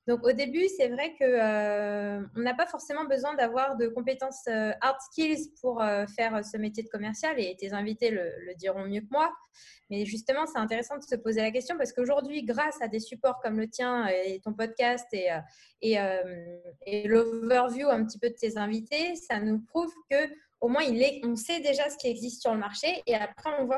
[0.08, 4.48] Donc au début, c'est vrai que euh, on n'a pas forcément besoin d'avoir de compétences
[4.48, 8.86] euh, hard skills pour euh, faire ce métier de commercial et tes invités le, diront
[8.86, 9.34] mieux que moi.
[9.89, 13.39] Mais justement, c'est intéressant de se poser la question parce qu'aujourd'hui, grâce à des supports
[13.41, 15.28] comme le tien et ton podcast et,
[15.82, 15.98] et,
[16.86, 20.84] et l'overview un petit peu de tes invités, ça nous prouve que au moins
[21.24, 23.78] on sait déjà ce qui existe sur le marché et après on voit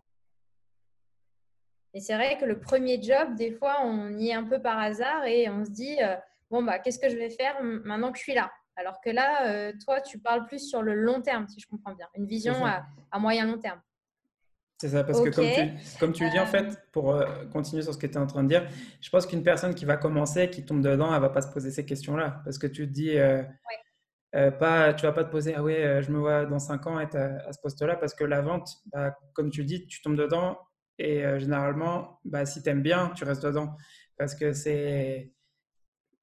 [1.93, 4.77] et c'est vrai que le premier job, des fois, on y est un peu par
[4.77, 6.15] hasard et on se dit, euh,
[6.51, 8.51] bon, bah, qu'est-ce que je vais faire maintenant que je suis là?
[8.75, 11.93] Alors que là, euh, toi, tu parles plus sur le long terme, si je comprends
[11.93, 13.81] bien, une vision à, moyen long terme.
[14.77, 16.75] C'est ça, parce que comme tu, comme tu le dis, en fait, euh.
[16.93, 17.21] pour
[17.51, 18.65] continuer sur ce que tu es en train de dire,
[19.01, 21.71] je pense qu'une personne qui va commencer, qui tombe dedans, elle va pas se poser
[21.71, 22.41] ces questions-là.
[22.45, 23.17] Parce que tu te dis,
[24.31, 27.15] pas, tu vas pas te poser, ah ouais, je me vois dans 5 ans être
[27.15, 30.57] à, ce poste-là, parce que la vente, bah, comme tu le dis, tu tombes dedans,
[30.99, 33.75] et euh, généralement, bah, si tu aimes bien, tu restes dedans.
[34.17, 35.33] Parce que c'est.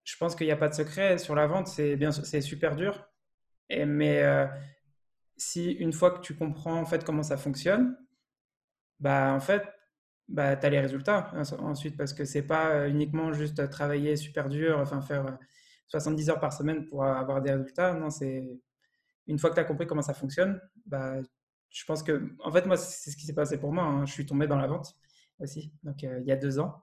[0.05, 1.19] Je pense qu'il n'y a pas de secret.
[1.19, 3.09] Sur la vente, c'est bien c'est super dur.
[3.71, 4.47] Et, mais euh,
[5.37, 7.97] si une fois que tu comprends en fait comment ça fonctionne,
[9.01, 9.65] bah en fait,
[10.29, 14.49] bah, tu as les résultats ensuite parce que c'est pas euh, uniquement juste travailler super
[14.49, 15.39] dur, enfin faire
[15.89, 17.95] 70 heures par semaine pour avoir des résultats.
[17.95, 18.61] Non, c'est
[19.27, 21.17] une fois que tu as compris comment ça fonctionne, bah,
[21.70, 23.85] je pense que, en fait, moi, c'est ce qui s'est passé pour moi.
[23.85, 24.07] Hein.
[24.07, 24.96] Je suis tombé dans la vente
[25.40, 26.83] aussi, donc euh, il y a deux ans.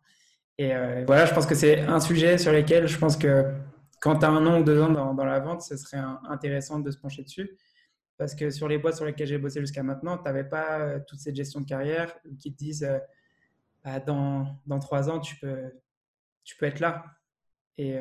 [0.57, 3.53] Et euh, voilà, je pense que c'est un sujet sur lequel je pense que
[3.99, 6.79] quand tu as un an ou deux ans dans, dans la vente, ce serait intéressant
[6.79, 7.57] de se pencher dessus.
[8.17, 10.99] Parce que sur les boîtes sur lesquelles j'ai bossé jusqu'à maintenant, tu n'avais pas euh,
[11.07, 12.87] toute cette gestion de carrière qui te disent
[13.83, 15.71] bah, dans, dans, trois ans, tu peux,
[16.43, 17.03] tu peux être là.
[17.77, 17.97] Et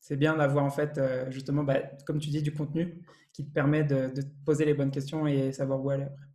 [0.00, 3.84] c'est bien d'avoir en fait justement, bah, comme tu dis, du contenu qui te permet
[3.84, 6.26] de, de, poser les bonnes questions et savoir où aller après.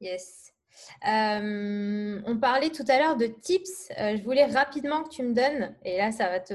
[0.00, 0.52] Yes.
[1.06, 3.90] Euh, on parlait tout à l'heure de tips.
[3.98, 6.54] Euh, je voulais rapidement que tu me donnes, et là, ça va te,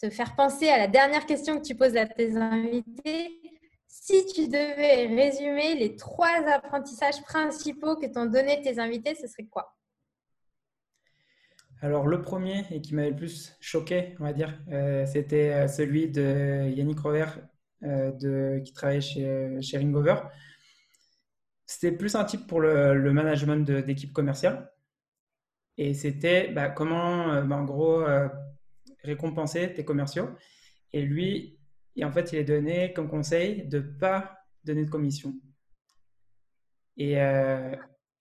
[0.00, 3.40] te, faire penser à la dernière question que tu poses à tes invités.
[3.88, 9.44] Si tu devais résumer les trois apprentissages principaux que t'ont donné tes invités, ce serait
[9.44, 9.74] quoi?
[11.82, 16.08] Alors, le premier et qui m'avait le plus choqué, on va dire, euh, c'était celui
[16.08, 17.26] de Yannick Rover
[17.84, 20.16] euh, qui travaillait chez, chez Ringover.
[21.66, 24.70] C'était plus un type pour le, management d'équipe commerciale.
[25.78, 28.28] Et c'était bah, comment, euh, bah, en gros, euh,
[29.02, 30.28] récompenser tes commerciaux.
[30.92, 31.58] Et lui,
[31.96, 35.34] et en fait, il est donné comme conseil de ne pas donner de commission.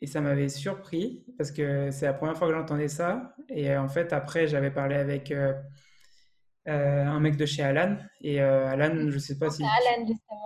[0.02, 3.36] Et ça m'avait surpris parce que c'est la première fois que j'entendais ça.
[3.50, 5.54] Et en fait, après, j'avais parlé avec euh,
[6.66, 7.98] un mec de chez Alan.
[8.20, 9.64] Et euh, Alan, je sais pas si.
[9.64, 10.42] Alan, justement.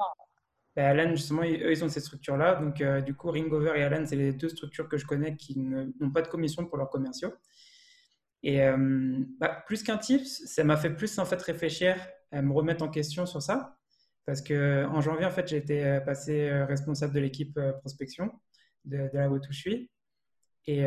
[0.76, 2.56] bah, Alan, justement, eux, ils ont ces structures-là.
[2.56, 6.12] Donc, du coup, Ringover et Alan, c'est les deux structures que je connais qui n'ont
[6.12, 7.34] pas de commission pour leurs commerciaux.
[8.44, 8.60] Et
[9.40, 11.96] bah, plus qu'un tips, ça m'a fait plus en fait réfléchir,
[12.32, 13.78] à me remettre en question sur ça.
[14.26, 18.34] Parce qu'en janvier, en fait, j'ai été passé responsable de l'équipe prospection
[18.86, 19.90] de, de là où je suis.
[20.68, 20.86] Et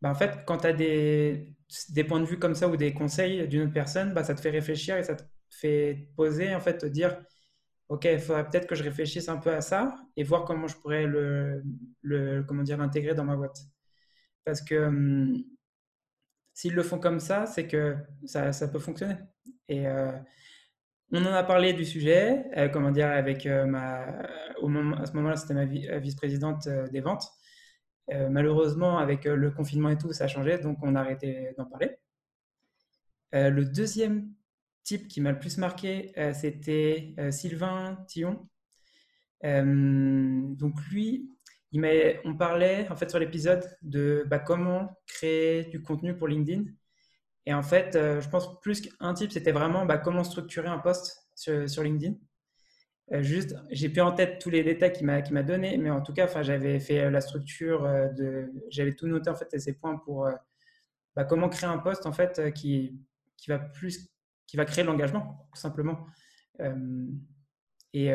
[0.00, 1.54] bah, en fait, quand tu as des,
[1.90, 4.40] des, points de vue comme ça ou des conseils d'une autre personne, bah, ça te
[4.40, 7.22] fait réfléchir et ça te fait poser, en fait, te dire,
[7.88, 10.76] OK, il faudrait peut-être que je réfléchisse un peu à ça et voir comment je
[10.76, 11.62] pourrais le,
[12.02, 13.58] le comment dire, l'intégrer dans ma boîte.
[14.44, 15.44] Parce que hum,
[16.54, 19.16] s'ils le font comme ça, c'est que ça, ça, peut fonctionner.
[19.68, 20.12] Et euh,
[21.12, 24.06] on en a parlé du sujet, euh, comment dire, avec euh, ma,
[24.60, 27.28] au moment, à ce moment-là, c'était ma vice-présidente des ventes.
[28.10, 31.52] Euh, malheureusement, avec euh, le confinement et tout, ça a changé, donc on a arrêté
[31.56, 31.96] d'en parler.
[33.34, 34.32] Euh, le deuxième
[34.82, 38.48] type qui m'a le plus marqué, c'était Sylvain Tillon.
[39.44, 41.30] donc lui,
[41.70, 46.64] il on parlait en fait sur l'épisode de bah, comment créer du contenu pour LinkedIn.
[47.46, 51.26] Et en fait, je pense plus qu'un type, c'était vraiment bah, comment structurer un post
[51.34, 52.14] sur LinkedIn.
[53.12, 56.00] Euh, juste, j'ai plus en tête tous les détails qu'il m'a, m'a donné, mais en
[56.00, 59.74] tout cas, j'avais fait euh, la structure euh, de, j'avais tout noté en fait ces
[59.74, 60.28] points pour
[61.14, 62.98] bah, comment créer un poste en fait qui,
[63.36, 64.08] qui va plus,
[64.46, 66.06] qui va créer l'engagement tout simplement.
[67.92, 68.12] et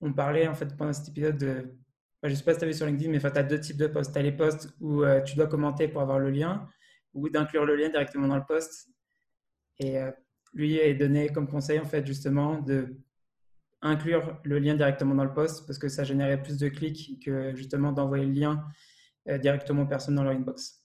[0.00, 1.74] on parlait en fait pendant cet épisode de,
[2.22, 3.88] bah, je sais pas si tu as sur LinkedIn, mais tu as deux types de
[3.88, 4.12] postes.
[4.12, 6.68] Tu as les postes où tu dois commenter pour avoir le lien
[7.14, 8.88] ou d'inclure le lien directement dans le poste.
[9.78, 9.96] Et
[10.52, 12.96] lui est donné comme conseil en fait justement de
[13.82, 17.54] inclure le lien directement dans le post parce que ça générait plus de clics que
[17.54, 18.64] justement d'envoyer le lien
[19.28, 20.78] euh, directement aux personnes dans leur inbox.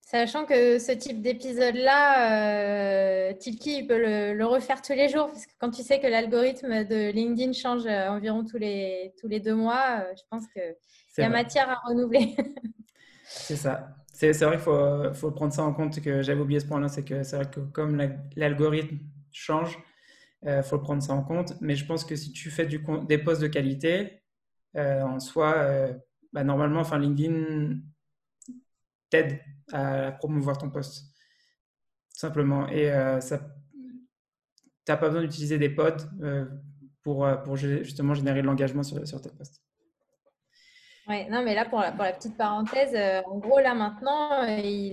[0.00, 5.52] Sachant que ce type d'épisode-là, euh, Tilki peut le, refaire tous les jours, parce que
[5.60, 9.54] quand tu sais que l'algorithme de LinkedIn change euh, environ tous les, tous les deux
[9.54, 10.74] mois, je pense qu'il
[11.18, 12.36] y a matière à renouveler.
[13.24, 13.94] c'est ça.
[14.12, 17.22] C'est vrai qu'il faut, prendre ça en compte, que j'avais oublié ce point-là, c'est que
[17.22, 17.96] c'est vrai que comme
[18.36, 18.98] l'algorithme
[19.32, 19.78] change,
[20.42, 21.54] il euh, faut prendre ça en compte.
[21.60, 24.22] Mais je pense que si tu fais des posts de qualité,
[24.76, 25.94] euh, en soi, euh,
[26.32, 27.78] bah, normalement, enfin, LinkedIn
[29.10, 29.40] t'aide
[29.72, 31.04] à promouvoir ton post.
[32.10, 32.68] Simplement.
[32.68, 35.96] Et ça, tu n'as pas besoin d'utiliser des pods
[37.02, 39.62] pour, pour justement générer de l'engagement sur, sur tes posts.
[41.08, 42.94] Ouais, non, mais là, pour la, pour la petite parenthèse,
[43.26, 44.92] en gros, là maintenant, il,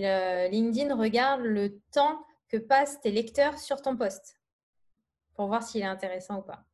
[0.50, 4.36] LinkedIn regarde le temps que passent tes lecteurs sur ton post
[5.34, 6.64] pour voir s'il est intéressant ou pas.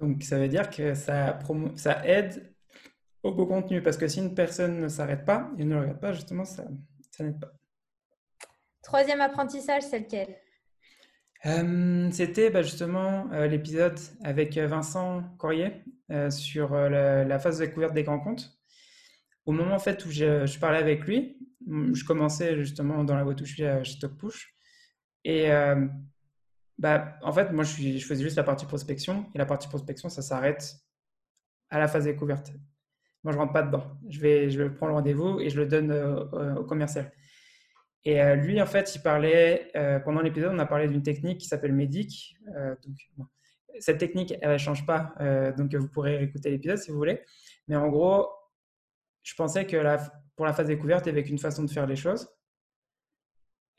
[0.00, 1.38] Donc, ça veut dire que ça,
[1.76, 2.54] ça aide
[3.22, 6.00] au beau contenu parce que si une personne ne s'arrête pas et ne le regarde
[6.00, 6.64] pas, justement, ça,
[7.10, 7.52] ça n'aide pas.
[8.82, 10.36] Troisième apprentissage, c'est lequel?
[11.46, 17.94] Euh, C'était bah, justement euh, l'épisode avec Vincent Corrier euh, sur la, phase de découverte
[17.94, 18.58] des grands comptes.
[19.46, 23.40] Au moment en fait, où je, parlais avec lui, je commençais justement dans la boîte
[23.40, 24.54] où je chez Top Push.
[25.24, 25.48] Et
[26.78, 29.26] bah, en fait, moi, je, faisais juste la partie prospection.
[29.34, 30.76] Et la partie prospection, ça s'arrête
[31.70, 32.52] à la phase découverte.
[33.24, 33.84] Moi, je rentre pas dedans.
[34.08, 37.12] Je vais, je prendre le rendez-vous et je le donne euh, au commercial.
[38.08, 41.38] Et euh, lui, en fait, il parlait, euh, pendant l'épisode, on a parlé d'une technique
[41.38, 42.36] qui s'appelle MEDIC.
[43.16, 43.28] donc,
[43.80, 45.14] cette technique, elle ne change pas.
[45.56, 47.20] donc, vous pourrez écouter l'épisode si vous voulez.
[47.68, 48.28] Mais en gros,
[49.22, 49.76] je pensais que
[50.36, 52.28] pour la phase découverte, il y avait qu'une façon de faire les choses.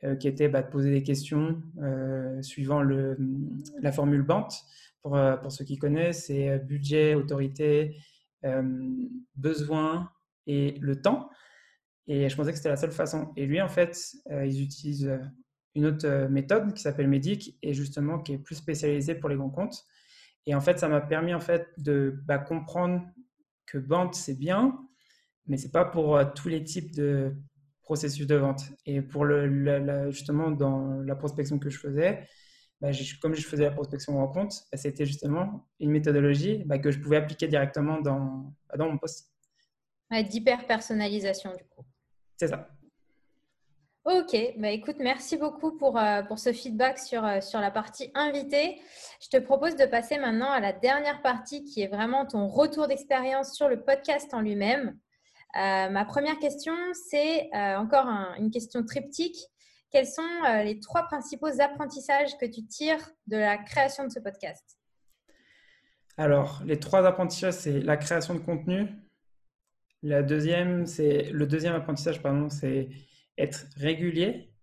[0.06, 3.18] Euh, qui était bah, de poser des questions euh, suivant le,
[3.82, 4.48] la formule BANT.
[5.08, 7.98] Euh, pour ceux qui connaissent, c'est budget, autorité,
[9.36, 10.10] besoin
[10.48, 11.30] et le temps.
[12.10, 13.32] Et je pensais que c'était la seule façon.
[13.38, 13.98] Et lui, en fait,
[14.30, 15.18] ils utilisent
[15.76, 19.52] une autre méthode qui s'appelle MEDIC et justement qui est plus spécialisée pour les grands
[19.52, 19.86] comptes.
[20.48, 23.06] Et en fait, ça m'a permis en fait de bah, comprendre
[23.68, 24.76] que BANT c'est bien,
[25.46, 27.36] mais c'est pas pour tous les types de
[27.84, 28.64] processus de vente.
[28.86, 32.28] Et pour le, justement, dans la prospection que je faisais,
[32.82, 32.90] bah,
[33.22, 37.18] comme je faisais la prospection en compte, bah, c'était justement une méthodologie que je pouvais
[37.18, 39.32] appliquer directement dans, dans mon poste.
[40.12, 41.86] D'hyper-personnalisation, du coup.
[42.40, 42.68] C'est ça.
[44.06, 48.10] Ok, bah écoute, merci beaucoup pour, euh, pour ce feedback sur, euh, sur la partie
[48.16, 48.82] invitée.
[49.22, 52.88] Je te propose de passer maintenant à la dernière partie qui est vraiment ton retour
[52.88, 54.98] d'expérience sur le podcast en lui-même.
[55.58, 59.38] Euh, ma première question, c'est euh, encore une question triptyque.
[59.92, 64.20] Quels sont euh, les trois principaux apprentissages que tu tires de la création de ce
[64.20, 64.78] podcast?
[66.18, 68.88] Alors, les trois apprentissages, c'est la création de contenu.
[70.02, 72.90] La deuxième, c'est le deuxième apprentissage, pardon, c'est
[73.38, 74.54] être régulier.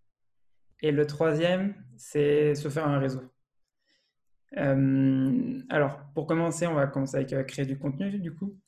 [0.80, 3.22] Et le troisième, c'est se faire un réseau.
[4.56, 8.58] alors, pour commencer, on va commencer avec créer du contenu, du coup.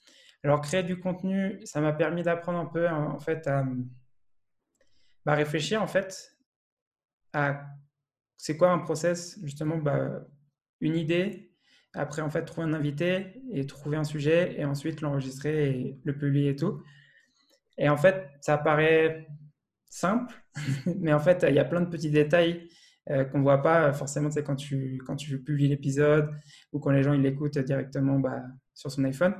[0.44, 3.64] Alors, créer du contenu, ça m'a permis d'apprendre un peu, hein, en fait, à
[5.24, 6.36] bah, réfléchir, en fait,
[7.32, 7.66] à
[8.36, 10.24] c'est quoi un process, justement, bah,
[10.80, 11.47] une idée,
[11.98, 16.16] après, en fait, trouver un invité et trouver un sujet et ensuite l'enregistrer et le
[16.16, 16.80] publier et tout.
[17.76, 19.26] Et en fait, ça paraît
[19.90, 20.32] simple,
[21.00, 22.68] mais en fait, il y a plein de petits détails
[23.10, 26.30] euh, qu'on ne voit pas forcément quand tu, quand tu publies l'épisode
[26.72, 28.42] ou quand les gens ils l'écoutent directement bah,
[28.74, 29.34] sur son iPhone.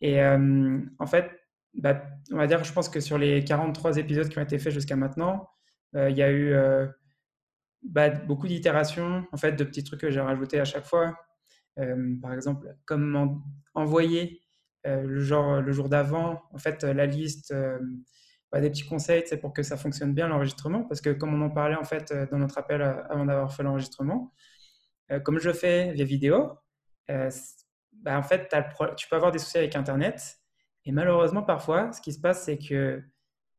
[0.00, 1.30] Et euh, en fait,
[1.74, 2.02] bah,
[2.32, 4.96] on va dire, je pense que sur les 43 épisodes qui ont été faits jusqu'à
[4.96, 5.50] maintenant,
[5.96, 6.54] euh, il y a eu
[7.82, 11.14] bah, beaucoup d'itérations, en fait, de petits trucs que j'ai rajoutés à chaque fois.
[12.20, 13.42] Par exemple, comment
[13.74, 14.40] envoyer
[14.84, 17.54] le, genre, le jour d'avant, en fait, la liste
[18.56, 20.84] des petits conseils c'est pour que ça fonctionne bien l'enregistrement.
[20.84, 23.54] Parce que comme on en parlait en fait euh, dans notre appel euh, avant d'avoir
[23.54, 24.32] fait l'enregistrement,
[25.10, 26.58] euh, comme je fais via vidéo,
[27.08, 28.54] bah, en fait,
[28.96, 30.38] tu peux avoir des soucis avec Internet.
[30.84, 33.02] Et malheureusement, parfois, ce qui se passe, c'est que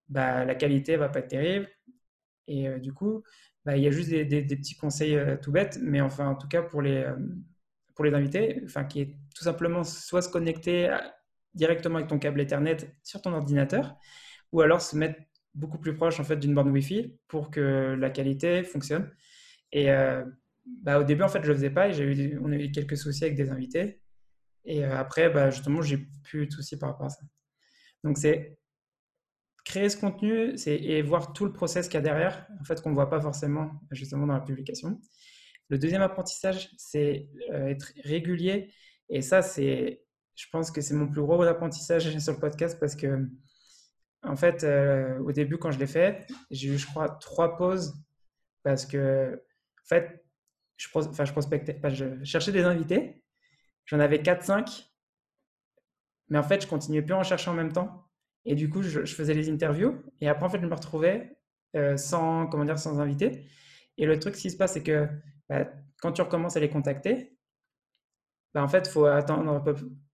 [0.07, 1.67] bah, la qualité va pas être terrible.
[2.47, 3.23] Et du coup,
[3.65, 5.79] bah, il y a juste des, petits conseils tout bêtes.
[5.81, 7.05] Mais enfin, en tout cas, pour les,
[7.99, 10.89] pour les invités, enfin, qui est tout simplement soit se connecter
[11.53, 13.97] directement avec ton câble Ethernet sur ton ordinateur,
[14.53, 15.19] ou alors se mettre
[15.53, 19.11] beaucoup plus proche en fait d'une borne Wi-Fi pour que la qualité fonctionne.
[19.73, 20.23] Et euh,
[20.65, 22.95] bah, au début, en fait, je le faisais pas et eu, on a eu quelques
[22.95, 24.01] soucis avec des invités.
[24.63, 27.23] Et euh, après, bah, justement, j'ai plus de soucis par rapport à ça.
[28.05, 28.59] Donc, c'est
[29.65, 32.81] créer ce contenu c'est, et voir tout le process qu'il y a derrière, en fait,
[32.81, 35.01] qu'on ne voit pas forcément justement dans la publication.
[35.69, 38.73] Le deuxième apprentissage, c'est euh, être régulier.
[39.09, 40.03] Et ça, c'est,
[40.35, 43.27] je pense que c'est mon plus gros apprentissage sur le podcast parce que
[44.23, 47.93] en fait, euh, au début, quand je l'ai fait, j'ai eu, je crois, trois pauses
[48.63, 50.25] parce que, en fait,
[50.77, 53.23] je, enfin, je prospectais, je cherchais des invités.
[53.85, 54.89] J'en avais 4-5,
[56.29, 58.05] mais en fait, je continuais plus à en chercher en même temps.
[58.45, 61.37] Et du coup, je, faisais les interviews et après, en fait, je me retrouvais
[61.75, 63.45] euh, sans, comment dire, sans invité.
[63.97, 65.07] Et le truc, ce qui se passe, c'est que
[65.49, 65.67] bah,
[66.01, 67.35] quand tu recommences à les contacter,
[68.53, 69.63] bah, en fait, il faut attendre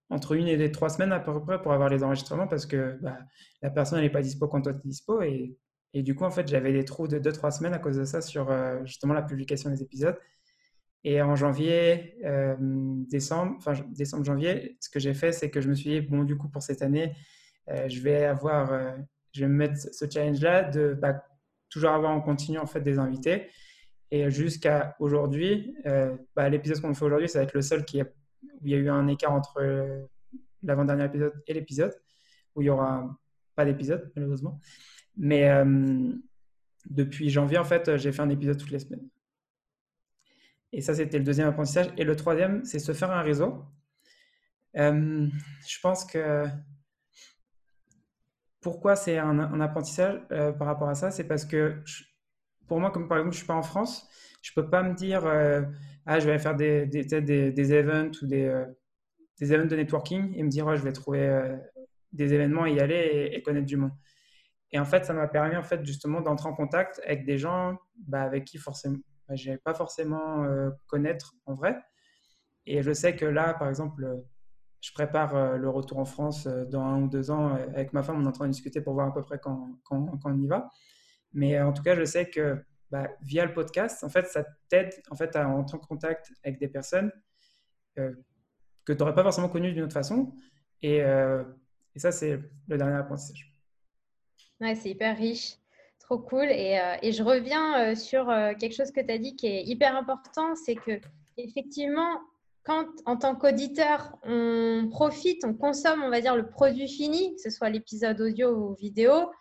[0.09, 3.19] entre une et trois semaines à peu près pour avoir les enregistrements parce que bah,
[3.61, 5.21] la personne n'est pas dispo quand toi tu es dispo.
[5.21, 5.57] Et,
[5.93, 8.21] du coup, en fait, j'avais des trous de deux, trois semaines à cause de ça
[8.21, 10.17] sur euh, justement la publication des épisodes.
[11.05, 15.69] Et en janvier, euh, décembre, enfin décembre, janvier, ce que j'ai fait, c'est que je
[15.69, 17.15] me suis dit, bon, du coup, pour cette année,
[17.69, 18.97] euh, je vais avoir,
[19.31, 20.99] je vais me mettre ce challenge-là de
[21.69, 23.49] toujours avoir en continu en fait des invités.
[24.11, 25.75] Et jusqu'à aujourd'hui,
[26.35, 28.15] bah, l'épisode qu'on fait aujourd'hui, ça va être le seul est
[28.61, 30.05] il y a eu un écart entre euh,
[30.63, 31.93] l'avant-dernier épisode et l'épisode,
[32.55, 33.17] où il n'y aura
[33.55, 34.59] pas d'épisode, malheureusement.
[35.17, 36.13] Mais euh,
[36.89, 39.07] depuis janvier, en fait, j'ai fait un épisode toutes les semaines.
[40.71, 41.87] Et ça, c'était le deuxième apprentissage.
[41.97, 43.63] Et le troisième, c'est se faire un réseau.
[44.77, 45.27] Euh,
[45.67, 46.45] je pense que
[48.59, 51.81] pourquoi c'est un, apprentissage par rapport à ça, c'est parce que
[52.67, 54.07] pour moi, comme par exemple, je suis pas en France,
[54.41, 55.25] je peux pas me dire
[56.05, 57.03] ah, je vais faire des, des,
[57.51, 58.65] des, events ou des, euh,
[59.39, 61.57] des events de networking et me dire, je vais trouver euh,
[62.11, 63.91] des événements, y aller et, connaître du monde.
[64.71, 67.77] Et en fait, ça m'a permis en fait justement d'entrer en contact avec des gens
[67.97, 68.97] bah, avec qui forcément
[69.27, 71.75] bah, je n'avais pas forcément euh, connaître en vrai.
[72.67, 74.23] Et je sais que là, par exemple,
[74.81, 78.17] je prépare le retour en France dans un ou deux ans avec ma femme.
[78.21, 80.47] On est en train de discuter pour voir à peu près quand, quand on y
[80.47, 80.69] va.
[81.35, 82.57] Mais en tout cas, je sais que
[82.89, 86.59] bah, via le podcast, en fait, ça t'aide en fait, à entrer en contact avec
[86.59, 87.11] des personnes
[87.99, 88.13] euh,
[88.85, 90.33] que tu n'aurais pas forcément connues d'une autre façon.
[90.81, 91.43] Et, euh,
[91.93, 93.53] et ça, c'est le dernier apprentissage.
[94.61, 95.57] Ouais, c'est hyper riche.
[95.99, 96.45] Trop cool.
[96.45, 98.27] Et, euh, et je reviens sur
[98.59, 101.01] quelque chose que tu as dit qui est hyper important, c'est que
[101.37, 102.21] effectivement,
[102.63, 107.41] quand en tant qu'auditeur, on profite, on consomme, on va dire, le produit fini, que
[107.41, 109.31] ce soit l'épisode audio ou vidéo,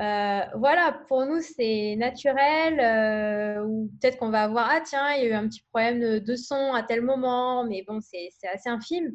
[0.00, 2.80] euh, voilà, pour nous, c'est naturel.
[2.80, 6.20] Euh, ou peut-être qu'on va avoir, ah tiens, il y a eu un petit problème
[6.20, 9.14] de, son à tel moment, mais bon, c'est assez infime.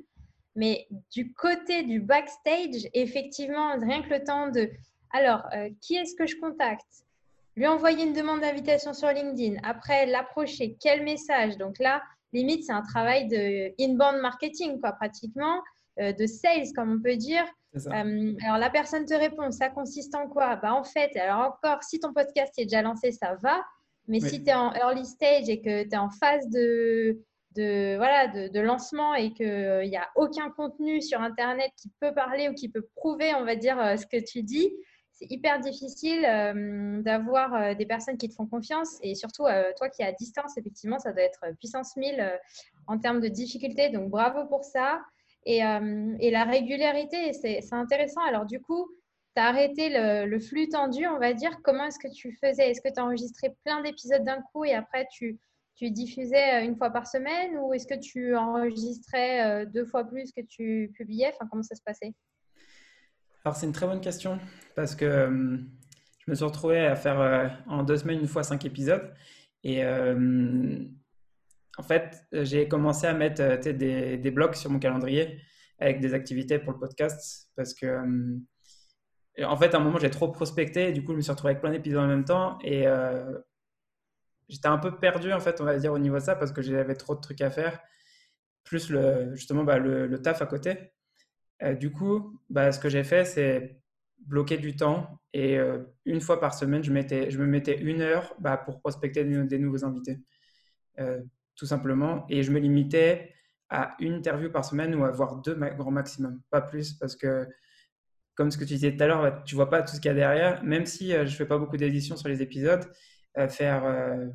[0.55, 4.69] Mais du côté du backstage, effectivement, rien que le temps de,
[5.11, 6.85] alors, euh, qui est-ce que je contacte?
[7.55, 11.57] Lui envoyer une demande d'invitation sur LinkedIn, après l'approcher, quel message?
[11.57, 15.61] Donc là, limite, c'est un travail de inbound marketing, quoi, pratiquement,
[15.97, 17.45] de sales, comme on peut dire.
[17.75, 20.55] Euh, alors, la personne te répond, ça consiste en quoi?
[20.55, 23.63] Bah, En fait, alors encore, si ton podcast est déjà lancé, ça va.
[24.07, 27.19] Mais si tu es en early stage et que tu es en phase de,
[27.55, 32.13] de, voilà, de, lancement et qu'il n'y euh, a aucun contenu sur Internet qui peut
[32.13, 34.71] parler ou qui peut prouver, on va dire, euh, ce que tu dis,
[35.11, 36.21] c'est hyper difficile
[37.03, 39.43] d'avoir des personnes qui te font confiance et surtout
[39.77, 42.37] toi qui es à distance, effectivement, ça doit être puissance 1000
[42.87, 43.89] en termes de difficulté.
[43.89, 44.99] Donc bravo pour ça.
[45.45, 48.21] Et, et la régularité, c'est intéressant.
[48.21, 48.89] Alors du coup,
[49.35, 51.59] tu as arrêté le, flux tendu, on va dire.
[51.63, 52.71] Comment est-ce que tu faisais?
[52.71, 55.37] Est-ce que tu enregistrais plein d'épisodes d'un coup et après tu,
[55.75, 57.57] tu diffusais une fois par semaine?
[57.59, 61.31] Ou est-ce que tu enregistrais deux fois plus que tu publiais?
[61.35, 62.13] Enfin, comment ça se passait?
[63.43, 64.39] Alors, c'est une très bonne question
[64.75, 65.05] parce que
[66.25, 69.13] je me suis retrouvé à faire en deux semaines une fois cinq épisodes.
[69.63, 69.83] Et
[71.77, 75.41] en fait, j'ai commencé à mettre des, des blocs sur mon calendrier
[75.79, 78.39] avec des activités pour le podcast parce que
[79.43, 80.89] en fait, à un moment, j'ai trop prospecté.
[80.89, 82.57] Et du coup, je me suis retrouvé avec plein d'épisodes en même temps.
[82.63, 83.37] Et euh,
[84.47, 86.61] j'étais un peu perdu, en fait, on va dire, au niveau de ça, parce que
[86.61, 87.79] j'avais trop de trucs à faire.
[88.63, 90.93] Plus le, justement bah, le, taf à côté.
[91.63, 93.81] Euh, du coup, bah, ce que j'ai fait, c'est
[94.19, 95.19] bloquer du temps.
[95.33, 98.79] Et euh, une fois par semaine, je, mettais, je me mettais une heure bah, pour
[98.79, 100.17] prospecter des, nouveaux invités.
[101.55, 102.25] Tout simplement.
[102.29, 103.33] Et je me limitais
[103.69, 106.41] à une interview par semaine ou à avoir deux grand maximum.
[106.49, 107.47] Pas plus, parce que
[108.35, 110.11] comme ce que tu disais tout à l'heure, tu vois pas tout ce qu'il y
[110.11, 110.63] a derrière.
[110.63, 112.85] Même si je euh, je fais pas beaucoup d'éditions sur les épisodes,
[113.37, 114.27] euh, faire euh,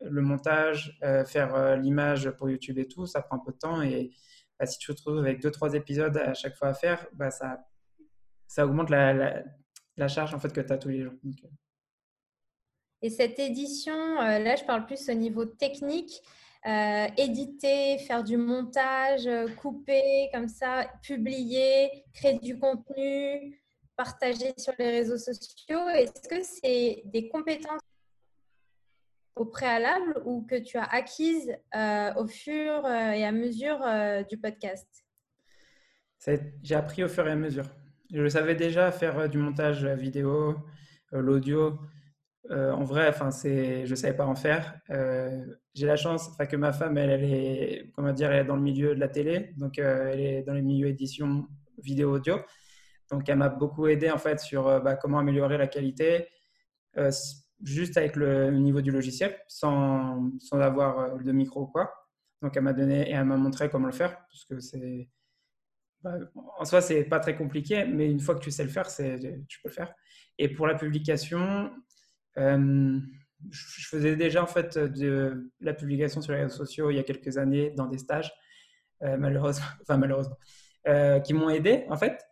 [0.00, 3.82] le montage, faire l'image pour YouTube et tout, ça prend un peu de temps.
[3.82, 4.10] Et
[4.58, 7.30] bah, si tu te retrouves avec deux trois épisodes à chaque fois à faire, bah,
[7.30, 7.64] ça,
[8.48, 9.44] ça augmente la,
[9.96, 11.12] la, charge en fait que tu as tous les jours.
[13.00, 16.20] Et cette édition, là, je parle plus au niveau technique.
[16.64, 23.60] Euh, éditer, faire du montage, euh, couper comme ça, publier, créer du contenu,
[23.96, 25.88] partager sur les réseaux sociaux.
[25.88, 27.80] Est-ce que c'est des compétences
[29.34, 33.80] au préalable ou que tu as acquises euh, au fur et à mesure
[34.28, 34.86] du podcast?
[36.62, 37.66] J'ai appris au fur et à mesure.
[38.12, 40.54] Je savais déjà faire du montage vidéo,
[41.10, 41.80] l'audio.
[42.50, 44.80] En vrai, enfin, c'est, je savais pas en faire
[45.74, 48.94] j'ai la chance que ma femme, elle, est, comment dire, elle est dans le milieu
[48.94, 51.46] de la télé, donc euh, elle est dans les milieux édition
[51.78, 52.38] vidéo audio.
[53.10, 56.28] Donc elle m'a beaucoup aidé en fait sur euh, bah, comment améliorer la qualité,
[56.98, 57.10] euh,
[57.62, 61.92] juste avec le niveau du logiciel, sans, sans avoir de micro ou quoi.
[62.42, 65.08] Donc elle m'a donné et elle m'a montré comment le faire, parce que c'est
[66.02, 66.16] bah,
[66.58, 69.18] en soi c'est pas très compliqué, mais une fois que tu sais le faire, c'est
[69.48, 69.94] tu peux le faire.
[70.38, 71.70] Et pour la publication
[73.50, 77.02] je faisais déjà en fait de la publication sur les réseaux sociaux il y a
[77.02, 78.32] quelques années dans des stages,
[79.02, 80.36] euh, malheureusement, enfin malheureusement,
[80.88, 82.24] euh, qui m'ont aidé en fait.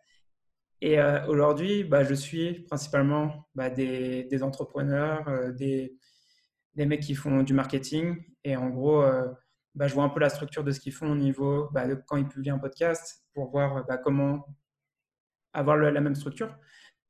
[0.83, 5.95] Et euh, aujourd'hui, bah, je suis principalement bah, des, entrepreneurs, des,
[6.73, 8.17] des, mecs qui font du marketing.
[8.43, 9.03] Et en gros,
[9.75, 11.93] bah, je vois un peu la structure de ce qu'ils font au niveau bah, de
[11.93, 14.47] quand ils publient un podcast pour voir bah, comment
[15.53, 16.57] avoir la même structure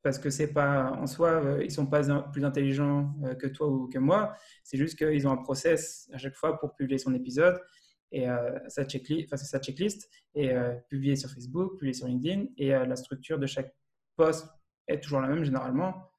[0.03, 3.67] parce que c'est pas en soi, euh, ils sont pas plus intelligents euh, que toi
[3.67, 4.35] ou que moi.
[4.63, 7.61] C'est juste qu'ils ont un process à chaque fois pour publier son épisode
[8.11, 10.53] et euh, sa checklist, enfin, sa checklist et
[10.89, 13.73] publier sur Facebook, publier sur LinkedIn et la structure de chaque
[14.15, 14.47] post
[14.87, 16.11] est toujours la même généralement.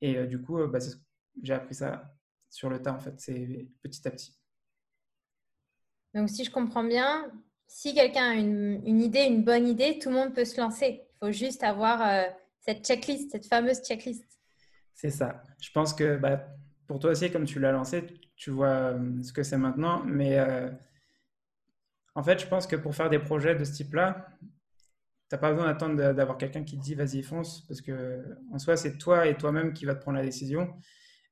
[0.00, 0.78] Et du coup, bah,
[1.42, 2.12] j'ai appris ça
[2.48, 4.36] sur le tas en fait, c'est petit à petit.
[6.14, 7.32] Donc si je comprends bien,
[7.66, 11.02] si quelqu'un a une, une, idée, une bonne idée, tout le monde peut se lancer.
[11.22, 12.00] Il faut juste avoir
[12.60, 14.24] cette checklist, cette fameuse checklist.
[14.94, 15.42] C'est ça.
[15.62, 16.46] Je pense que bah,
[16.86, 18.04] pour toi aussi, comme tu l'as lancé,
[18.36, 20.02] tu vois euh, ce que c'est maintenant.
[20.04, 20.70] Mais euh,
[22.14, 24.46] en fait, je pense que pour faire des projets de ce type-là, tu
[25.32, 27.66] n'as pas besoin d'attendre d'avoir quelqu'un qui te dit vas-y, fonce.
[27.66, 30.74] Parce que en soi, c'est toi et toi-même qui vas te prendre la décision.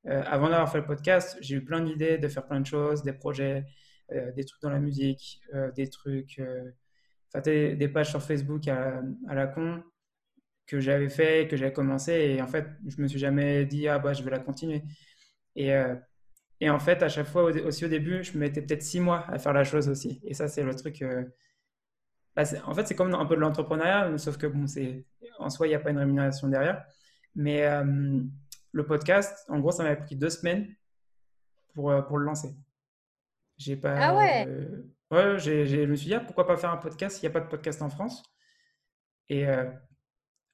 [0.06, 3.02] Euh, avant d'avoir fait le podcast, j'ai eu plein d'idées de faire plein de choses,
[3.02, 3.66] des projets,
[4.10, 5.42] des trucs dans la musique,
[5.76, 6.40] des trucs,
[7.44, 9.82] des, pages sur Facebook à la con
[10.68, 12.12] que j'avais fait, que j'avais commencé.
[12.12, 14.84] Et en fait, je me suis jamais dit, ah bah, je vais la continuer.
[15.56, 15.96] Et, euh,
[16.60, 19.24] et en fait, à chaque fois, aussi au début, je me mettais peut-être six mois
[19.28, 20.20] à faire la chose aussi.
[20.24, 21.00] Et ça, c'est le truc.
[21.02, 21.24] Euh,
[22.36, 25.06] bah, en fait, c'est comme un peu de l'entrepreneuriat, sauf que bon, c'est
[25.38, 26.84] en soi, il n'y a pas une rémunération derrière.
[27.34, 28.20] Mais euh,
[28.72, 30.68] le podcast, en gros, ça m'avait pris deux semaines
[31.74, 32.54] pour, pour le lancer.
[33.56, 33.96] J'ai pas.
[33.96, 34.46] Ah ouais?
[35.10, 37.44] ouais, je me suis dit, ah, pourquoi pas faire un podcast s'il n'y a pas
[37.44, 38.22] de podcast en France?
[39.30, 39.46] Et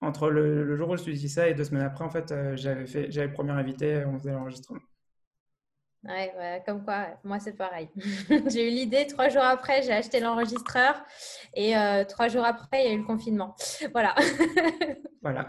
[0.05, 2.57] entre le, jour où je suis dit ça et deux semaines après, en fait, euh,
[2.57, 4.80] j'avais fait, j'avais le premier invité, on faisait l'enregistrement.
[6.05, 7.88] Ouais, comme quoi, moi c'est pareil.
[8.48, 11.02] j'ai eu l'idée, trois jours après, j'ai acheté l'enregistreur
[11.55, 13.55] et euh, trois jours après, il y a eu le confinement.
[13.92, 14.14] Voilà.
[15.22, 15.48] voilà.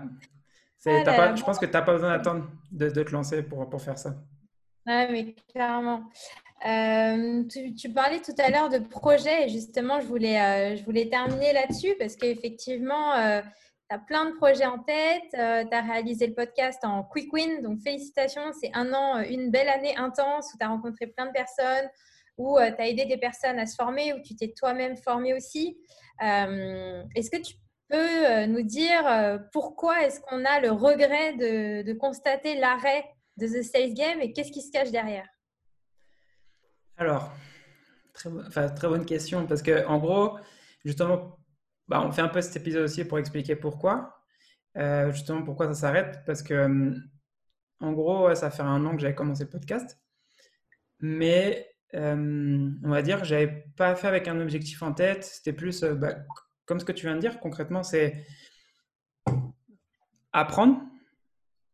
[0.87, 3.81] Ah pas, je pense que tu n'as pas besoin d'attendre de, te lancer pour, pour
[3.81, 4.15] faire ça.
[4.85, 6.03] Ouais, mais clairement.
[6.65, 7.43] Euh,
[7.75, 11.95] tu, parlais tout à l'heure de projet et justement, je voulais, je voulais terminer là-dessus
[11.99, 13.41] parce qu'effectivement,
[13.89, 15.23] tu as plein de projets en tête.
[15.31, 17.61] tu as réalisé le podcast en quick win.
[17.61, 18.51] Donc, félicitations.
[18.59, 21.89] C'est un an, une belle année intense où tu as rencontré plein de personnes,
[22.37, 25.77] où tu as aidé des personnes à se former, où tu t'es toi-même formé aussi.
[26.21, 27.55] Est-ce que tu
[27.89, 33.05] peux nous dire pourquoi est-ce qu'on a le regret de, de constater l'arrêt
[33.37, 35.27] de The Sales Game et qu'est-ce qui se cache derrière?
[36.97, 37.31] Alors,
[38.13, 40.37] très, enfin, très bonne question parce que en gros,
[40.83, 41.37] justement,
[41.87, 44.15] bah, on fait un peu cet épisode aussi pour expliquer pourquoi.
[44.77, 46.93] Euh, justement, pourquoi ça s'arrête Parce que,
[47.79, 49.99] en gros, ça fait un an que j'avais commencé le podcast.
[50.99, 55.23] Mais euh, on va dire, j'avais pas fait avec un objectif en tête.
[55.23, 56.15] C'était plus, euh, bah,
[56.65, 58.25] comme ce que tu viens de dire, concrètement, c'est
[60.33, 60.81] apprendre.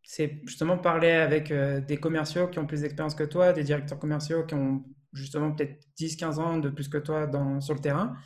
[0.04, 4.46] C'est justement parler avec des commerciaux qui ont plus d'expérience que toi, des directeurs commerciaux
[4.46, 4.84] qui ont
[5.14, 8.18] justement peut-être 10-15 ans de plus que toi dans, sur le terrain.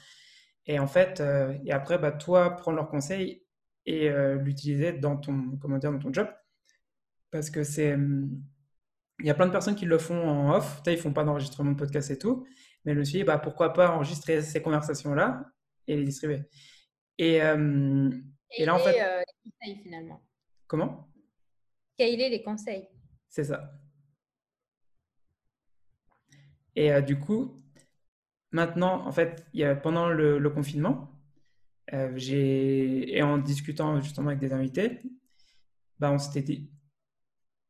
[0.67, 1.21] Et en fait,
[1.65, 3.43] et après, bah, toi, prendre leurs conseils
[3.85, 4.09] et
[4.39, 6.27] l'utiliser dans ton, comment dire, dans ton job.
[7.29, 7.95] Parce que c'est
[9.19, 11.71] il y a plein de personnes qui le font en off, ils font pas d'enregistrement
[11.71, 12.45] de podcast et tout,
[12.83, 15.45] mais je me suis dit, bah, pourquoi pas enregistrer ces conversations-là
[15.87, 16.43] et les distribuer.
[17.17, 19.01] Et, et, là, en fait.
[19.01, 20.21] Euh, les conseils, finalement.
[20.67, 21.09] Comment?
[21.93, 22.87] Scaler les conseils.
[23.29, 23.71] C'est ça.
[26.75, 27.63] Et euh, du coup,
[28.55, 29.45] maintenant, en fait,
[29.83, 31.11] pendant le, confinement,
[31.93, 35.01] euh, et en discutant justement avec des invités,
[35.99, 36.71] bah, on s'était dit,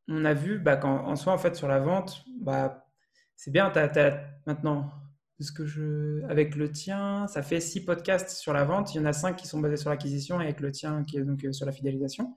[0.07, 2.88] on a vu bah, qu'en soi, en fait, sur la vente, bah,
[3.36, 3.73] c'est bien,
[4.45, 4.91] maintenant,
[6.29, 8.93] avec le tien, ça fait six podcasts sur la vente.
[8.93, 11.17] Il y en a cinq qui sont basés sur l'acquisition et avec le tien qui
[11.17, 12.36] est donc euh, sur la fidélisation.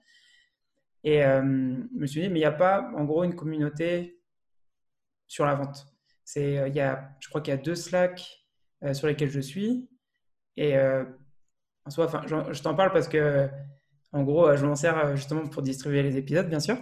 [1.03, 4.19] Et euh, je me suis dit, mais il n'y a pas, en gros, une communauté
[5.27, 5.85] sur la vente.
[6.31, 8.45] C'est, il y a, je crois qu'il y a deux Slack
[8.83, 9.89] euh, sur lesquels je suis.
[10.57, 13.49] Et en soi, enfin, je, t'en parle parce que,
[14.11, 16.77] en gros, je m'en sers justement pour distribuer les épisodes, bien sûr.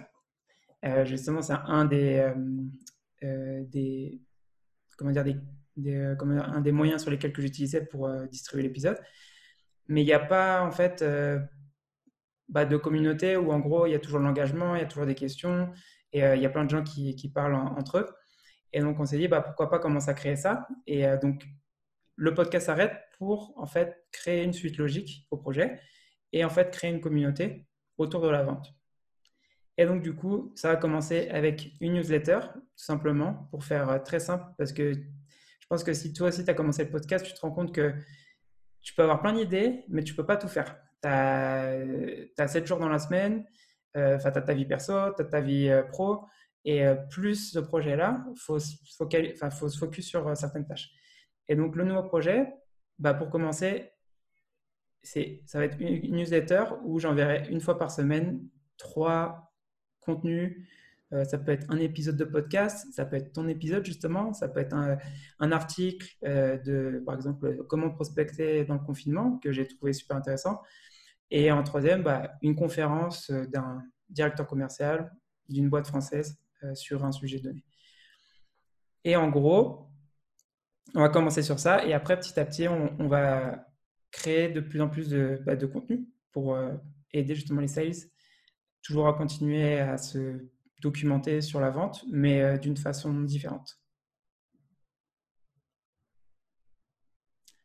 [0.83, 2.33] Euh, justement, c'est un des, euh,
[3.23, 4.19] euh, des,
[4.97, 5.37] comment dire, des,
[5.95, 8.99] un des moyens sur lesquels que j'utilisais pour distribuer l'épisode.
[9.87, 11.05] Mais il n'y a pas, en fait,
[12.49, 15.05] bah, de communauté où, en gros, il y a toujours l'engagement, il y a toujours
[15.05, 15.71] des questions,
[16.11, 18.09] et il y a plein de gens qui, qui parlent entre eux.
[18.73, 21.45] Et donc, on s'est dit, bah, pourquoi pas commencer à créer ça Et donc,
[22.15, 25.79] le podcast s'arrête pour, en fait, créer une suite logique au projet
[26.33, 28.77] et, en fait, créer une communauté autour de la vente.
[29.77, 33.99] Et donc, du coup, ça va commencer avec une newsletter, tout simplement, pour faire euh,
[33.99, 37.25] très simple, parce que je pense que si toi aussi tu as commencé le podcast,
[37.25, 37.93] tu te rends compte que
[38.81, 40.77] tu peux avoir plein d'idées, mais tu ne peux pas tout faire.
[41.03, 43.45] Tu as, 7 jours dans la semaine,
[43.95, 46.25] euh, enfin, tu as ta vie perso, tu as ta vie euh, pro,
[46.69, 50.91] et plus ce projet-là, il faut, se focus sur certaines tâches.
[51.47, 52.53] Et donc, le nouveau projet,
[52.99, 53.93] bah, pour commencer,
[55.01, 58.45] ça va être une newsletter où j'enverrai une fois par semaine
[58.77, 59.53] trois
[60.01, 60.67] contenu.
[61.13, 64.49] Euh, ça peut être un épisode de podcast, ça peut être ton épisode justement, ça
[64.49, 69.65] peut être un, article euh, de, par exemple, comment prospecter dans le confinement que j'ai
[69.65, 70.61] trouvé super intéressant.
[71.31, 75.13] Et en troisième, bah, une conférence euh, d'un directeur commercial
[75.47, 76.37] d'une boîte française
[76.73, 77.63] sur un sujet donné.
[79.03, 79.89] Et en gros,
[80.95, 83.65] on va commencer sur ça et après, petit à petit, on, va
[84.11, 86.57] créer de plus en plus de, bah, contenu pour
[87.13, 87.93] aider justement les sales
[88.87, 90.47] toujours à continuer à se
[90.81, 93.77] documenter sur la vente, mais euh, d'une façon différente.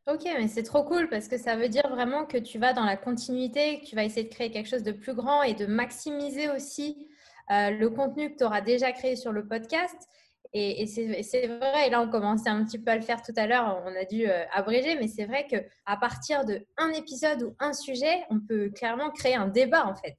[0.08, 2.84] Ok, mais c'est trop cool parce que ça veut dire vraiment que tu vas dans
[2.84, 5.66] la continuité, que tu vas essayer de créer quelque chose de plus grand et de
[5.66, 7.06] maximiser aussi
[7.50, 10.08] euh, le contenu que tu auras déjà créé sur le podcast.
[10.54, 13.46] Et, c'est vrai, et là on commençait un petit peu à le faire tout à
[13.46, 17.56] l'heure, on a dû euh, abréger, mais c'est vrai qu'à partir de un épisode ou
[17.58, 20.16] un sujet, on peut clairement créer un débat en fait.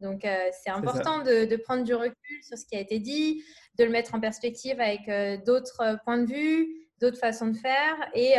[0.00, 3.42] Donc, euh, c'est important de, prendre du recul sur ce qui a été dit,
[3.78, 6.68] de le mettre en perspective avec euh, d'autres points de vue,
[7.00, 8.34] d'autres façons de faire et,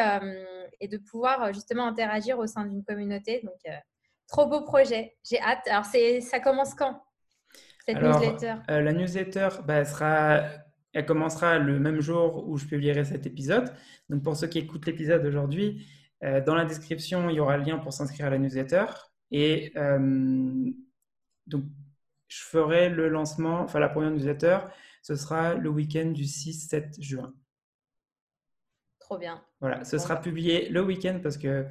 [0.79, 3.41] et, de pouvoir justement interagir au sein d'une communauté.
[3.43, 3.59] Donc,
[4.27, 5.15] trop beau projet.
[5.23, 5.67] J'ai hâte.
[5.67, 7.01] Alors, ça commence quand?
[7.85, 10.41] Cette newsletter La newsletter, bah, elle, sera,
[10.93, 13.71] elle commencera le même jour où je publierai cet épisode.
[14.09, 15.87] Donc, pour ceux qui écoutent l'épisode aujourd'hui,
[16.45, 18.85] dans la description, il y aura le lien pour s'inscrire à la newsletter.
[19.31, 19.73] Et
[21.47, 21.63] donc,
[22.27, 24.59] je ferai le lancement, enfin la première newsletter,
[25.01, 27.33] ce sera le week-end du 6-7 juin.
[28.99, 29.43] Trop bien.
[29.59, 31.65] Voilà, ce sera publié le week-end parce que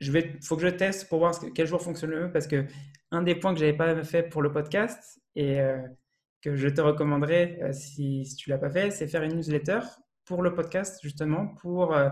[0.00, 2.66] je vais, faut que je teste pour voir quel jour fonctionne le mieux parce que
[3.10, 5.80] un des points que j'avais pas fait pour le podcast et euh,
[6.42, 9.80] que je te recommanderais euh, si, tu l'as pas fait, c'est faire une newsletter
[10.24, 12.10] pour le podcast justement pour euh,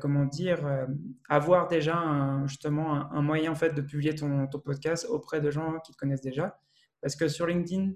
[0.00, 0.86] comment dire,
[1.28, 5.90] avoir déjà justement un, moyen en fait de publier ton, podcast auprès de gens qui
[5.90, 6.56] te connaissent déjà.
[7.00, 7.90] Parce que sur LinkedIn,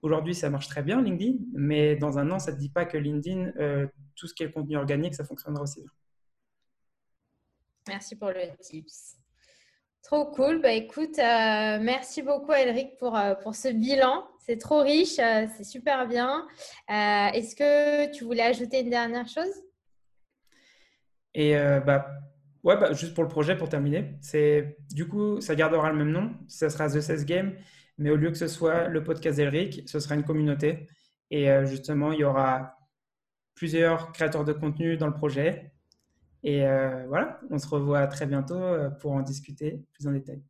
[0.00, 2.86] aujourd'hui, ça marche très bien, LinkedIn, mais dans un an, ça ne te dit pas
[2.86, 3.52] que LinkedIn,
[4.14, 5.90] tout ce qui est contenu organique, ça fonctionnera aussi bien.
[7.88, 9.18] Merci pour le tips.
[10.06, 10.60] Trop cool.
[10.62, 14.24] Bah, écoute, euh, merci beaucoup, Elric, pour, euh, pour ce bilan.
[14.38, 16.46] C'est trop riche, euh, c'est super bien.
[16.88, 19.64] Est-ce que tu voulais ajouter une dernière chose?
[21.34, 22.06] Et bah,
[22.62, 26.12] ouais, bah, juste pour le projet, pour terminer, c'est du coup, ça gardera le même
[26.12, 26.34] nom.
[26.46, 27.56] Ça sera The 16 Game,
[27.98, 30.86] mais au lieu que ce soit le podcast d'Elric, ce sera une communauté.
[31.32, 32.78] Et justement, il y aura
[33.56, 35.72] plusieurs créateurs de contenu dans le projet
[36.46, 40.40] et euh, voilà, on se revoit très bientôt euh, pour en discuter plus en détail.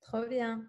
[0.00, 0.66] Trop bien.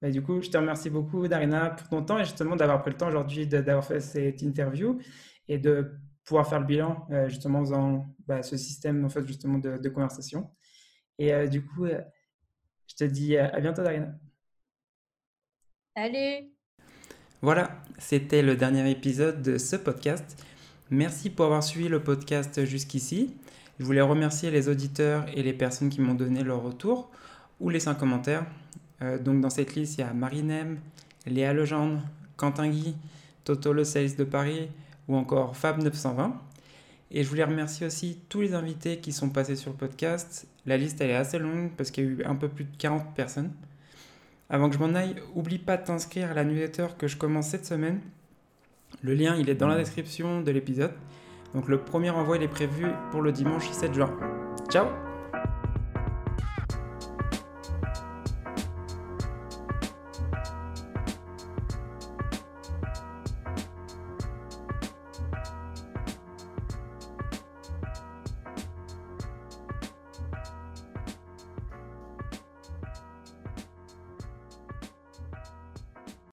[0.00, 2.92] Bah, du coup, je te remercie beaucoup, Darina, pour ton temps et justement d'avoir pris
[2.92, 4.98] le temps aujourd'hui d'avoir fait cette interview
[5.46, 5.92] et de
[6.24, 9.88] pouvoir faire le bilan euh, justement en faisant bah, ce système en fait, justement de,
[9.90, 10.50] conversation.
[11.18, 14.14] Et du coup, je te dis à bientôt, Darina.
[15.94, 16.50] Salut.
[17.42, 20.46] Voilà, c'était le dernier épisode de ce podcast.
[20.90, 23.34] Merci pour avoir suivi le podcast jusqu'ici.
[23.78, 27.10] Je voulais remercier les auditeurs et les personnes qui m'ont donné leur retour
[27.60, 28.46] ou laissé un commentaire.
[29.02, 30.78] Euh, donc dans cette liste, il y a Marinem,
[31.26, 32.00] Léa Legendre,
[32.38, 32.96] Quentin Guy,
[33.44, 34.70] Toto Le Sales de Paris
[35.08, 36.32] ou encore Fab920.
[37.10, 40.46] Et je voulais remercier aussi tous les invités qui sont passés sur le podcast.
[40.64, 42.74] La liste elle est assez longue parce qu'il y a eu un peu plus de
[42.78, 43.52] 40 personnes.
[44.48, 47.48] Avant que je m'en aille, oublie pas de t'inscrire à la newsletter que je commence
[47.48, 48.00] cette semaine
[49.02, 50.92] le lien, il est dans la description de l'épisode.
[51.54, 54.10] Donc le premier envoi, il est prévu pour le dimanche 7 juin.
[54.70, 55.07] Ciao